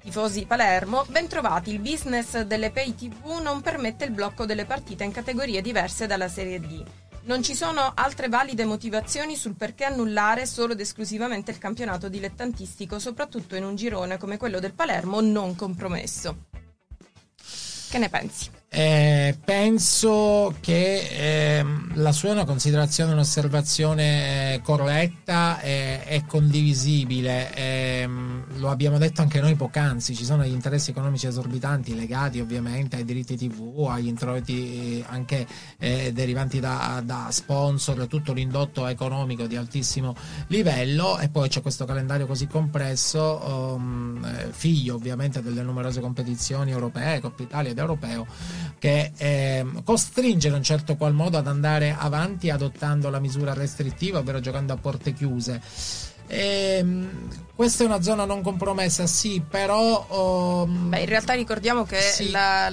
Tifosi 0.00 0.46
Palermo, 0.46 1.04
bentrovati. 1.08 1.70
Il 1.70 1.78
business 1.78 2.40
delle 2.40 2.72
pay 2.72 2.92
TV 2.96 3.40
non 3.40 3.60
permette 3.60 4.04
il 4.04 4.10
blocco 4.10 4.44
delle 4.44 4.64
partite 4.64 5.04
in 5.04 5.12
categorie 5.12 5.62
diverse 5.62 6.08
dalla 6.08 6.28
Serie 6.28 6.58
D. 6.58 6.84
Non 7.22 7.42
ci 7.42 7.54
sono 7.54 7.92
altre 7.94 8.28
valide 8.28 8.64
motivazioni 8.64 9.36
sul 9.36 9.54
perché 9.54 9.84
annullare 9.84 10.46
solo 10.46 10.72
ed 10.72 10.80
esclusivamente 10.80 11.50
il 11.50 11.58
campionato 11.58 12.08
dilettantistico, 12.08 12.98
soprattutto 12.98 13.56
in 13.56 13.64
un 13.64 13.76
girone 13.76 14.16
come 14.16 14.38
quello 14.38 14.58
del 14.58 14.72
Palermo 14.72 15.20
non 15.20 15.54
compromesso. 15.54 16.46
Che 17.90 17.98
ne 17.98 18.08
pensi? 18.08 18.59
Eh, 18.72 19.36
penso 19.44 20.54
che 20.60 21.58
ehm, 21.58 21.90
la 21.94 22.12
sua 22.12 22.28
è 22.28 22.32
una 22.32 22.44
considerazione, 22.44 23.12
un'osservazione 23.12 24.54
eh, 24.54 24.60
corretta 24.62 25.60
e, 25.60 26.02
e 26.06 26.24
condivisibile. 26.24 27.52
Ehm, 27.52 28.44
lo 28.58 28.70
abbiamo 28.70 28.98
detto 28.98 29.22
anche 29.22 29.40
noi 29.40 29.56
poc'anzi, 29.56 30.14
ci 30.14 30.24
sono 30.24 30.42
degli 30.42 30.52
interessi 30.52 30.90
economici 30.90 31.26
esorbitanti 31.26 31.96
legati 31.96 32.38
ovviamente 32.38 32.94
ai 32.94 33.04
diritti 33.04 33.36
TV, 33.36 33.86
agli 33.88 34.06
introiti 34.06 34.98
eh, 35.00 35.04
anche 35.08 35.46
eh, 35.78 36.12
derivanti 36.12 36.60
da, 36.60 37.02
da 37.04 37.26
sponsor, 37.30 38.06
tutto 38.06 38.32
l'indotto 38.32 38.86
economico 38.86 39.46
di 39.46 39.56
altissimo 39.56 40.14
livello 40.46 41.18
e 41.18 41.28
poi 41.28 41.48
c'è 41.48 41.60
questo 41.60 41.84
calendario 41.86 42.26
così 42.26 42.46
compresso, 42.46 43.74
um, 43.74 44.24
eh, 44.24 44.48
figlio 44.52 44.94
ovviamente 44.94 45.42
delle 45.42 45.62
numerose 45.62 46.00
competizioni 46.00 46.70
europee, 46.70 47.18
Coppa 47.18 47.42
Italia 47.42 47.70
ed 47.72 47.78
europeo, 47.78 48.26
che 48.78 49.12
ehm, 49.16 49.82
costringe 49.82 50.48
in 50.48 50.54
un 50.54 50.62
certo 50.62 50.96
qual 50.96 51.12
modo 51.14 51.38
ad 51.38 51.46
andare 51.46 51.94
avanti 51.98 52.50
adottando 52.50 53.10
la 53.10 53.18
misura 53.20 53.52
restrittiva, 53.52 54.18
ovvero 54.18 54.40
giocando 54.40 54.72
a 54.72 54.76
porte 54.76 55.12
chiuse. 55.12 55.60
Ehm, 56.32 57.28
questa 57.56 57.82
è 57.82 57.86
una 57.86 58.00
zona 58.02 58.24
non 58.24 58.40
compromessa, 58.40 59.06
sì, 59.06 59.42
però 59.46 60.62
um, 60.64 60.88
Beh, 60.90 61.00
in 61.00 61.06
realtà 61.06 61.34
ricordiamo 61.34 61.84
che 61.84 62.00
Sì. 62.00 62.30
la, 62.30 62.72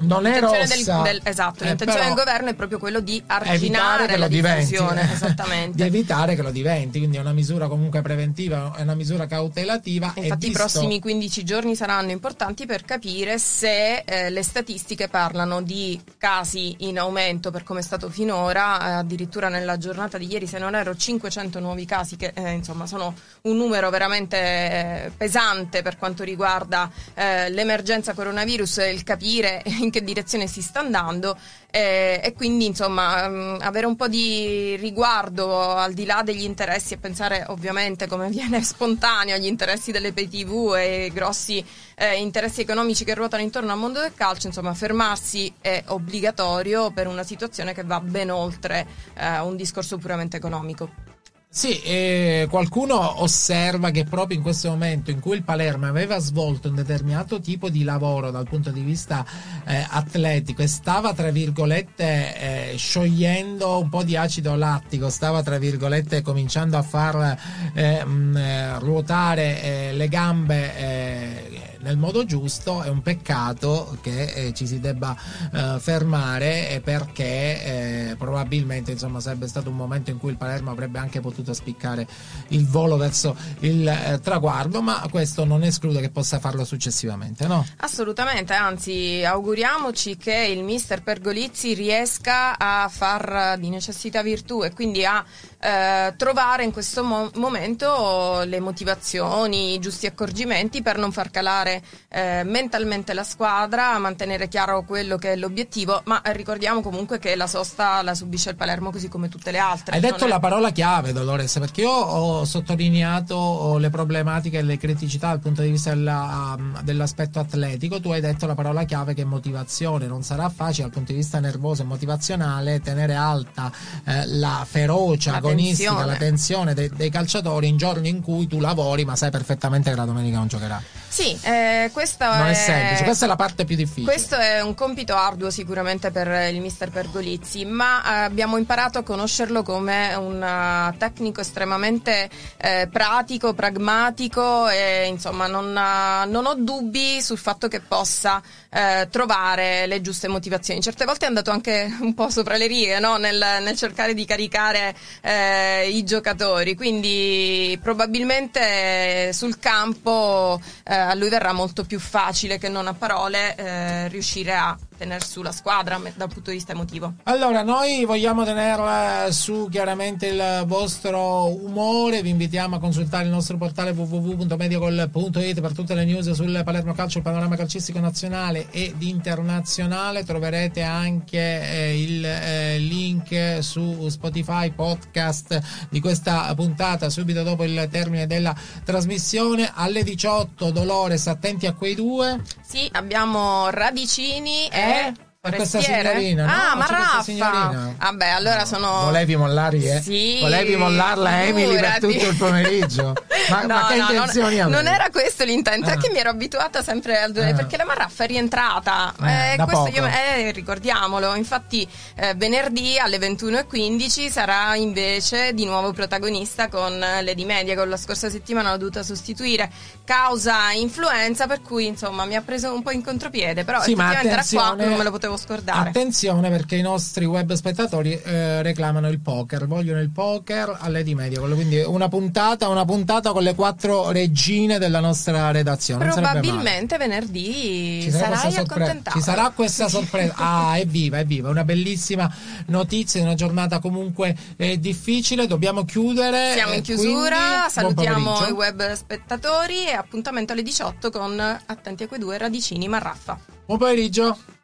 Non 0.00 0.26
è 0.26 0.40
rossa. 0.40 1.02
del, 1.02 1.02
del- 1.02 1.20
esatto, 1.24 1.64
Eh, 1.64 1.68
l'intenzione 1.68 2.06
del 2.06 2.14
governo 2.14 2.48
è 2.50 2.54
proprio 2.54 2.78
quello 2.78 3.00
di 3.00 3.22
arginare 3.26 4.06
che 4.06 4.16
la 4.16 4.28
diffusione, 4.28 5.04
di 5.06 5.12
esattamente. 5.12 5.84
evitare 5.84 6.34
che 6.34 6.42
lo 6.42 6.50
diventi 6.50 6.98
quindi 6.98 7.16
è 7.16 7.20
una 7.20 7.32
misura 7.32 7.68
comunque 7.68 8.02
preventiva 8.02 8.72
è 8.76 8.82
una 8.82 8.94
misura 8.94 9.26
cautelativa 9.26 10.12
e 10.14 10.22
Infatti 10.22 10.46
i 10.46 10.48
visto- 10.48 10.62
prossimi 10.62 11.00
15 11.00 11.44
giorni 11.44 11.74
saranno 11.76 12.10
importanti 12.10 12.66
per 12.66 12.84
capire 12.84 13.38
se 13.38 14.02
eh, 14.04 14.30
le 14.30 14.42
statistiche 14.42 15.08
parlano 15.08 15.62
di 15.62 16.00
casi 16.18 16.74
in 16.80 16.98
aumento 16.98 17.50
per 17.50 17.64
come 17.64 17.80
è 17.80 17.82
stato 17.82 18.08
finora, 18.08 18.80
eh, 18.80 18.92
addirittura 18.92 19.48
nella 19.48 19.76
giornata 19.78 20.18
di 20.18 20.30
ieri 20.30 20.46
se 20.46 20.58
non 20.58 20.74
ero 20.74 20.94
500 20.96 21.58
nuovi 21.60 21.84
casi 21.84 22.16
che 22.16 22.32
eh, 22.34 22.50
insomma 22.52 22.86
sono 22.86 23.14
un 23.42 23.56
numero 23.56 23.90
veramente 23.90 24.36
eh, 24.36 25.10
pesante 25.16 25.82
per 25.82 25.96
quanto 25.96 26.22
riguarda 26.24 26.90
eh, 27.14 27.50
l'emergenza 27.50 28.12
coronavirus 28.14 28.78
e 28.78 28.90
il 28.90 29.02
capire 29.02 29.62
in 29.64 29.87
che 29.90 30.02
direzione 30.02 30.46
si 30.46 30.62
sta 30.62 30.80
andando 30.80 31.36
eh, 31.70 32.20
e 32.22 32.32
quindi 32.32 32.66
insomma 32.66 33.28
mh, 33.28 33.58
avere 33.60 33.86
un 33.86 33.96
po' 33.96 34.08
di 34.08 34.76
riguardo 34.76 35.74
al 35.74 35.92
di 35.92 36.04
là 36.04 36.22
degli 36.22 36.42
interessi 36.42 36.94
e 36.94 36.98
pensare 36.98 37.44
ovviamente 37.48 38.06
come 38.06 38.28
viene 38.30 38.62
spontaneo 38.62 39.34
agli 39.34 39.46
interessi 39.46 39.90
delle 39.90 40.12
pay 40.12 40.28
tv 40.28 40.74
e 40.76 41.10
grossi 41.12 41.64
eh, 41.94 42.16
interessi 42.16 42.60
economici 42.60 43.04
che 43.04 43.14
ruotano 43.14 43.42
intorno 43.42 43.72
al 43.72 43.78
mondo 43.78 44.00
del 44.00 44.14
calcio 44.14 44.46
insomma 44.46 44.74
fermarsi 44.74 45.52
è 45.60 45.84
obbligatorio 45.86 46.90
per 46.90 47.06
una 47.06 47.22
situazione 47.22 47.74
che 47.74 47.84
va 47.84 48.00
ben 48.00 48.30
oltre 48.30 48.86
eh, 49.14 49.40
un 49.40 49.56
discorso 49.56 49.98
puramente 49.98 50.36
economico 50.36 51.16
Sì, 51.50 51.80
eh, 51.80 52.46
qualcuno 52.50 53.22
osserva 53.22 53.90
che 53.90 54.04
proprio 54.04 54.36
in 54.36 54.42
questo 54.42 54.68
momento 54.68 55.10
in 55.10 55.18
cui 55.18 55.34
il 55.34 55.42
Palermo 55.42 55.86
aveva 55.86 56.18
svolto 56.18 56.68
un 56.68 56.74
determinato 56.74 57.40
tipo 57.40 57.70
di 57.70 57.84
lavoro 57.84 58.30
dal 58.30 58.46
punto 58.46 58.70
di 58.70 58.82
vista 58.82 59.24
eh, 59.64 59.84
atletico 59.88 60.60
e 60.60 60.66
stava 60.66 61.14
tra 61.14 61.30
virgolette 61.30 62.72
eh, 62.72 62.76
sciogliendo 62.76 63.80
un 63.80 63.88
po' 63.88 64.02
di 64.04 64.14
acido 64.14 64.56
lattico, 64.56 65.08
stava 65.08 65.42
tra 65.42 65.56
virgolette 65.56 66.20
cominciando 66.20 66.76
a 66.76 66.82
far 66.82 67.38
eh, 67.72 68.04
mh, 68.04 68.36
eh, 68.36 68.78
ruotare 68.80 69.62
eh, 69.62 69.92
le 69.94 70.08
gambe 70.08 71.47
nel 71.80 71.96
modo 71.96 72.24
giusto, 72.24 72.82
è 72.82 72.88
un 72.88 73.02
peccato 73.02 73.96
che 74.00 74.24
eh, 74.24 74.54
ci 74.54 74.66
si 74.66 74.80
debba 74.80 75.16
eh, 75.52 75.76
fermare 75.78 76.70
eh, 76.70 76.80
perché 76.80 78.16
probabilmente 78.18 78.92
insomma, 78.92 79.20
sarebbe 79.20 79.48
stato 79.48 79.70
un 79.70 79.76
momento 79.76 80.10
in 80.10 80.18
cui 80.18 80.30
il 80.30 80.36
Palermo 80.36 80.70
avrebbe 80.70 80.98
anche 80.98 81.20
potuto 81.20 81.52
spiccare 81.52 82.06
il 82.48 82.66
volo 82.66 82.96
verso 82.96 83.36
il 83.60 84.20
traguardo, 84.22 84.82
ma 84.82 85.06
questo 85.10 85.44
non 85.44 85.62
esclude 85.62 86.00
che 86.00 86.10
possa 86.10 86.38
farlo 86.38 86.64
successivamente, 86.64 87.46
no? 87.46 87.64
Assolutamente, 87.78 88.54
anzi 88.54 89.22
auguriamoci 89.24 90.16
che 90.16 90.34
il 90.34 90.62
mister 90.62 91.02
Pergolizzi 91.02 91.74
riesca 91.74 92.58
a 92.58 92.88
far 92.88 93.58
di 93.58 93.68
necessità 93.68 94.22
virtù 94.22 94.62
e 94.62 94.72
quindi 94.72 95.04
a 95.04 95.24
eh, 95.60 96.14
trovare 96.16 96.64
in 96.64 96.72
questo 96.72 97.02
mo- 97.02 97.30
momento 97.34 98.42
le 98.44 98.60
motivazioni, 98.60 99.74
i 99.74 99.78
giusti 99.78 100.06
accorgimenti 100.06 100.82
per 100.82 100.98
non 100.98 101.12
far 101.12 101.30
calare 101.30 101.82
eh, 102.08 102.42
mentalmente 102.44 103.12
la 103.14 103.24
squadra, 103.24 103.98
mantenere 103.98 104.48
chiaro 104.48 104.84
quello 104.84 105.16
che 105.16 105.32
è 105.32 105.36
l'obiettivo, 105.36 106.02
ma 106.04 106.22
ricordiamo 106.26 106.80
comunque 106.80 107.18
che 107.18 107.34
la 107.34 107.46
sosta 107.46 108.02
la 108.02 108.14
subisce 108.14 108.50
il 108.50 108.56
Palermo 108.56 108.90
così 108.90 109.08
come 109.08 109.28
tutte 109.28 109.50
le 109.50 109.58
altre. 109.58 109.94
Hai 109.94 110.00
detto 110.00 110.26
è- 110.26 110.28
la 110.28 110.38
parola 110.38 110.70
chiave, 110.70 111.12
Dolores, 111.12 111.58
perché 111.58 111.82
io 111.82 111.90
ho 111.90 112.44
sottolineato 112.44 113.34
oh, 113.34 113.78
le 113.78 113.90
problematiche 113.90 114.58
e 114.58 114.62
le 114.62 114.76
criticità 114.78 115.28
dal 115.28 115.40
punto 115.40 115.62
di 115.62 115.70
vista 115.70 115.90
della- 115.90 116.54
um, 116.56 116.80
dell'aspetto 116.82 117.40
atletico. 117.40 118.00
Tu 118.00 118.10
hai 118.10 118.20
detto 118.20 118.46
la 118.46 118.54
parola 118.54 118.84
chiave 118.84 119.14
che 119.14 119.22
è 119.22 119.24
motivazione. 119.24 120.06
Non 120.06 120.22
sarà 120.22 120.48
facile 120.48 120.84
dal 120.84 120.92
punto 120.92 121.12
di 121.12 121.18
vista 121.18 121.40
nervoso 121.40 121.82
e 121.82 121.84
motivazionale 121.84 122.80
tenere 122.80 123.14
alta 123.14 123.72
eh, 124.04 124.26
la 124.26 124.64
ferocia 124.68 125.32
La 125.32 125.40
agonistica, 125.48 125.90
tensione. 125.90 126.12
la 126.12 126.16
tensione 126.16 126.74
dei, 126.74 126.90
dei 126.94 127.10
calciatori 127.10 127.68
in 127.68 127.76
giorni 127.76 128.08
in 128.08 128.22
cui 128.22 128.46
tu 128.46 128.60
lavori, 128.60 129.04
ma 129.04 129.16
sai 129.16 129.30
perfettamente 129.30 129.90
che 129.90 129.96
la 129.96 130.04
domenica 130.04 130.38
non 130.38 130.48
giocherai. 130.48 130.82
Sì, 131.08 131.36
eh, 131.42 131.90
questa 131.92 132.36
Non 132.36 132.48
è 132.48 132.54
semplice, 132.54 133.02
questa 133.02 133.24
è 133.24 133.28
la 133.28 133.36
parte 133.36 133.64
più 133.64 133.76
difficile. 133.76 134.06
Questo 134.06 134.36
è 134.36 134.60
un 134.60 134.74
compito 134.74 135.16
arduo 135.16 135.50
sicuramente 135.50 136.10
per 136.10 136.52
il 136.52 136.60
mister 136.60 136.90
Pergolizzi, 136.90 137.64
ma 137.64 138.02
eh, 138.02 138.24
abbiamo 138.24 138.56
imparato 138.56 138.98
a 138.98 139.02
conoscerlo 139.02 139.62
come 139.62 140.14
un 140.14 140.42
eh, 140.42 140.96
tecnico 140.98 141.40
estremamente 141.40 142.28
eh, 142.58 142.88
pratico, 142.92 143.54
pragmatico 143.54 144.68
e 144.68 145.06
insomma 145.06 145.46
non, 145.46 145.76
eh, 145.76 146.26
non 146.26 146.46
ho 146.46 146.54
dubbi 146.54 147.20
sul 147.22 147.38
fatto 147.38 147.68
che 147.68 147.80
possa 147.80 148.40
eh, 148.70 149.08
trovare 149.10 149.86
le 149.86 150.00
giuste 150.00 150.28
motivazioni. 150.28 150.82
Certe 150.82 151.04
volte 151.04 151.24
è 151.24 151.28
andato 151.28 151.50
anche 151.50 151.96
un 152.00 152.14
po' 152.14 152.28
sopra 152.30 152.56
le 152.56 152.66
righe 152.66 152.98
no? 153.00 153.16
nel, 153.16 153.44
nel 153.62 153.76
cercare 153.76 154.14
di 154.14 154.24
caricare 154.24 154.94
eh, 155.22 155.88
i 155.88 156.04
giocatori, 156.04 156.76
quindi 156.76 157.78
probabilmente 157.82 159.32
sul 159.32 159.58
campo 159.58 160.60
eh, 160.84 160.97
a 160.98 161.14
lui 161.14 161.28
verrà 161.28 161.52
molto 161.52 161.84
più 161.84 161.98
facile 161.98 162.58
che 162.58 162.68
non 162.68 162.86
a 162.86 162.94
parole 162.94 163.54
eh, 163.56 164.08
riuscire 164.08 164.54
a 164.54 164.76
tenere 164.98 165.24
su 165.24 165.40
la 165.42 165.52
squadra 165.52 165.98
dal 166.16 166.28
punto 166.28 166.50
di 166.50 166.56
vista 166.56 166.72
emotivo. 166.72 167.14
Allora, 167.24 167.62
noi 167.62 168.04
vogliamo 168.04 168.44
tenere 168.44 169.32
su 169.32 169.68
chiaramente 169.70 170.26
il 170.26 170.64
vostro 170.66 171.46
umore, 171.46 172.20
vi 172.20 172.30
invitiamo 172.30 172.76
a 172.76 172.78
consultare 172.80 173.24
il 173.24 173.30
nostro 173.30 173.56
portale 173.56 173.92
www.mediacol.it 173.92 175.60
per 175.60 175.72
tutte 175.72 175.94
le 175.94 176.04
news 176.04 176.30
sul 176.32 176.60
Palermo 176.64 176.92
Calcio, 176.92 177.18
il 177.18 177.24
panorama 177.24 177.56
calcistico 177.56 178.00
nazionale 178.00 178.66
ed 178.70 179.00
internazionale, 179.02 180.24
troverete 180.24 180.82
anche 180.82 181.38
eh, 181.38 182.02
il 182.02 182.24
eh, 182.24 182.78
link 182.78 183.58
su 183.60 184.08
Spotify 184.08 184.70
podcast 184.72 185.86
di 185.88 186.00
questa 186.00 186.52
puntata 186.54 187.08
subito 187.08 187.42
dopo 187.44 187.62
il 187.62 187.88
termine 187.90 188.26
della 188.26 188.54
trasmissione. 188.84 189.70
Alle 189.72 190.02
18 190.02 190.70
Dolores 190.70 191.26
attenti 191.28 191.66
a 191.66 191.72
quei 191.72 191.94
due. 191.94 192.42
Sì, 192.60 192.88
abbiamo 192.92 193.70
Radicini 193.70 194.66
e 194.68 194.87
Eh? 194.88 195.12
E 195.40 195.52
questa 195.54 195.80
signorina, 195.80 196.44
no? 196.44 196.50
Ah, 196.50 196.70
C'è 196.70 196.76
ma 196.76 196.86
Raffa. 196.98 197.22
signorina. 197.22 197.94
Vabbè, 197.96 198.28
allora 198.28 198.64
sono 198.64 199.04
Volevi 199.04 199.36
mollarli, 199.36 199.88
eh? 199.88 200.00
Sì, 200.02 200.38
Volevi 200.40 200.76
mollarla 200.76 201.44
Emily 201.44 201.78
per 201.78 201.98
tutto 202.00 202.26
il 202.26 202.36
pomeriggio. 202.36 203.14
Ma, 203.50 203.60
No, 203.62 203.66
ma 203.74 203.86
che 203.88 203.96
no, 203.96 204.04
non- 204.04 204.14
intenzioni 204.14 204.56
non, 204.56 204.74
avevi? 204.74 204.94
era 204.94 205.10
questo 205.10 205.44
l'intento, 205.44 205.88
Ah. 205.88 205.92
è 205.92 205.96
che 205.96 206.10
mi 206.10 206.18
ero 206.18 206.30
abituata 206.30 206.82
sempre 206.82 207.18
al 207.20 207.30
Ah. 207.36 207.54
perché 207.54 207.76
la 207.76 207.84
Marraffa 207.84 208.24
è 208.24 208.26
rientrata. 208.26 209.14
Eh, 209.22 209.52
Eh, 209.52 209.56
questo 209.64 209.88
io- 209.94 210.06
eh, 210.06 210.50
ricordiamolo. 210.52 211.34
Infatti, 211.34 211.86
eh, 212.16 212.34
venerdì 212.34 212.98
alle 212.98 213.18
21.15 213.18 214.30
sarà 214.30 214.74
invece 214.76 215.52
di 215.54 215.64
nuovo 215.64 215.92
protagonista 215.92 216.68
con 216.68 216.92
eh, 217.02 217.22
Lady 217.22 217.44
Media. 217.44 217.74
Con 217.76 217.88
la 217.88 217.96
scorsa 217.96 218.30
settimana 218.30 218.70
l'ho 218.72 218.76
dovuta 218.78 219.02
sostituire 219.02 219.70
causa 220.04 220.72
influenza, 220.72 221.46
per 221.46 221.60
cui 221.62 221.86
insomma 221.86 222.24
mi 222.24 222.34
ha 222.36 222.40
preso 222.42 222.72
un 222.72 222.82
po' 222.82 222.90
in 222.90 223.02
contropiede. 223.02 223.64
Però 223.64 223.80
Sì, 223.82 223.92
effettivamente 223.92 224.28
era 224.28 224.44
qua, 224.48 224.74
non 224.74 224.94
me 224.96 225.04
lo 225.04 225.10
potevo 225.10 225.36
scordare. 225.36 225.88
Attenzione 225.90 226.50
perché 226.50 226.76
i 226.76 226.82
nostri 226.82 227.24
web 227.24 227.52
spettatori 227.52 228.20
eh, 228.24 228.62
reclamano 228.62 229.08
il 229.08 229.20
poker, 229.20 229.66
vogliono 229.66 230.00
il 230.00 230.10
poker 230.10 230.76
alle 230.80 231.02
di 231.02 231.14
media, 231.14 231.40
quindi 231.40 231.80
una 231.82 232.08
puntata, 232.08 232.68
una 232.68 232.84
puntata 232.84 233.32
con 233.38 233.46
le 233.46 233.54
quattro 233.54 234.10
regine 234.10 234.78
della 234.78 234.98
nostra 234.98 235.52
redazione. 235.52 236.08
Probabilmente 236.08 236.96
venerdì 236.96 238.00
Ci 238.02 238.10
sarà, 238.10 238.36
sarai 238.36 238.56
accontentato. 238.56 239.16
Ci 239.16 239.24
sarà 239.24 239.52
questa 239.54 239.86
sorpresa. 239.88 240.34
Ah, 240.36 240.76
è 240.76 240.84
viva, 240.84 241.18
è 241.18 241.24
viva. 241.24 241.48
Una 241.48 241.62
bellissima 241.62 242.28
notizia, 242.66 243.22
una 243.22 243.34
giornata 243.34 243.78
comunque 243.78 244.36
eh, 244.56 244.80
difficile. 244.80 245.46
Dobbiamo 245.46 245.84
chiudere. 245.84 246.54
Siamo 246.54 246.72
in 246.72 246.80
eh, 246.80 246.82
chiusura, 246.82 247.68
salutiamo 247.68 248.48
i 248.48 248.52
web 248.52 248.92
spettatori 248.94 249.86
e 249.86 249.92
appuntamento 249.92 250.52
alle 250.52 250.62
18 250.62 251.10
con 251.10 251.38
Attenti 251.38 252.02
a 252.02 252.08
quei 252.08 252.18
due 252.18 252.36
radicini 252.38 252.88
Marraffa. 252.88 253.38
Buon 253.66 253.78
pomeriggio. 253.78 254.57